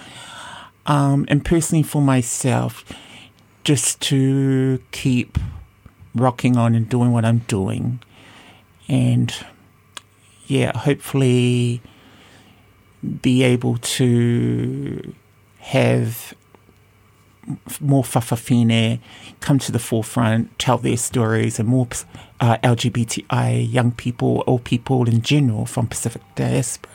um, 0.86 1.26
and 1.30 1.44
personally 1.44 1.84
for 1.84 2.02
myself, 2.02 2.86
just 3.64 4.02
to 4.02 4.84
keep 4.92 5.40
rocking 6.14 6.58
on 6.58 6.76
and 6.76 6.88
doing 6.88 7.12
what 7.12 7.26
I'm 7.26 7.40
doing, 7.48 8.02
and 8.88 9.34
yeah, 10.48 10.78
hopefully 10.78 11.82
be 13.22 13.44
able 13.44 13.78
to 13.78 15.14
have 15.60 16.34
more 17.80 18.04
fa'afafine 18.04 19.00
come 19.40 19.60
to 19.60 19.72
the 19.72 19.80
forefront, 19.80 20.58
tell 20.60 20.78
their 20.78 20.98
stories, 20.98 21.60
and 21.60 21.68
more 21.68 21.88
uh, 22.40 22.58
LGBTI 22.58 23.72
young 23.72 23.92
people 23.92 24.44
or 24.48 24.60
people 24.60 25.08
in 25.08 25.22
general 25.22 25.66
from 25.66 25.88
Pacific 25.88 26.22
diaspora 26.36 26.92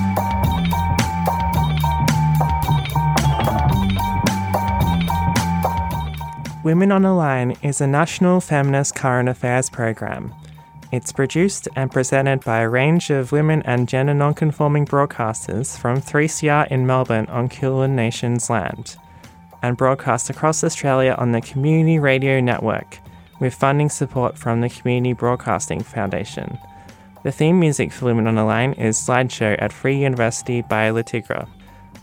Women 6.68 6.92
on 6.92 7.00
the 7.00 7.14
Line 7.14 7.56
is 7.62 7.80
a 7.80 7.86
national 7.86 8.42
feminist 8.42 8.94
current 8.94 9.26
affairs 9.26 9.70
program. 9.70 10.34
It's 10.92 11.12
produced 11.12 11.66
and 11.74 11.90
presented 11.90 12.44
by 12.44 12.58
a 12.60 12.68
range 12.68 13.08
of 13.08 13.32
women 13.32 13.62
and 13.62 13.88
gender 13.88 14.12
nonconforming 14.12 14.84
broadcasters 14.84 15.78
from 15.78 16.02
3CR 16.02 16.68
in 16.68 16.86
Melbourne 16.86 17.24
on 17.30 17.48
Kulin 17.48 17.96
Nation's 17.96 18.50
land 18.50 18.98
and 19.62 19.78
broadcast 19.78 20.28
across 20.28 20.62
Australia 20.62 21.14
on 21.16 21.32
the 21.32 21.40
Community 21.40 21.98
Radio 21.98 22.38
Network, 22.38 22.98
with 23.40 23.54
funding 23.54 23.88
support 23.88 24.36
from 24.36 24.60
the 24.60 24.68
Community 24.68 25.14
Broadcasting 25.14 25.82
Foundation. 25.82 26.58
The 27.22 27.32
theme 27.32 27.58
music 27.58 27.92
for 27.92 28.04
Women 28.04 28.26
on 28.26 28.34
the 28.34 28.44
Line 28.44 28.74
is 28.74 28.98
Slideshow 28.98 29.56
at 29.58 29.72
Free 29.72 30.02
University 30.02 30.60
by 30.60 30.90
Le 30.90 31.02
Tigre. 31.02 31.48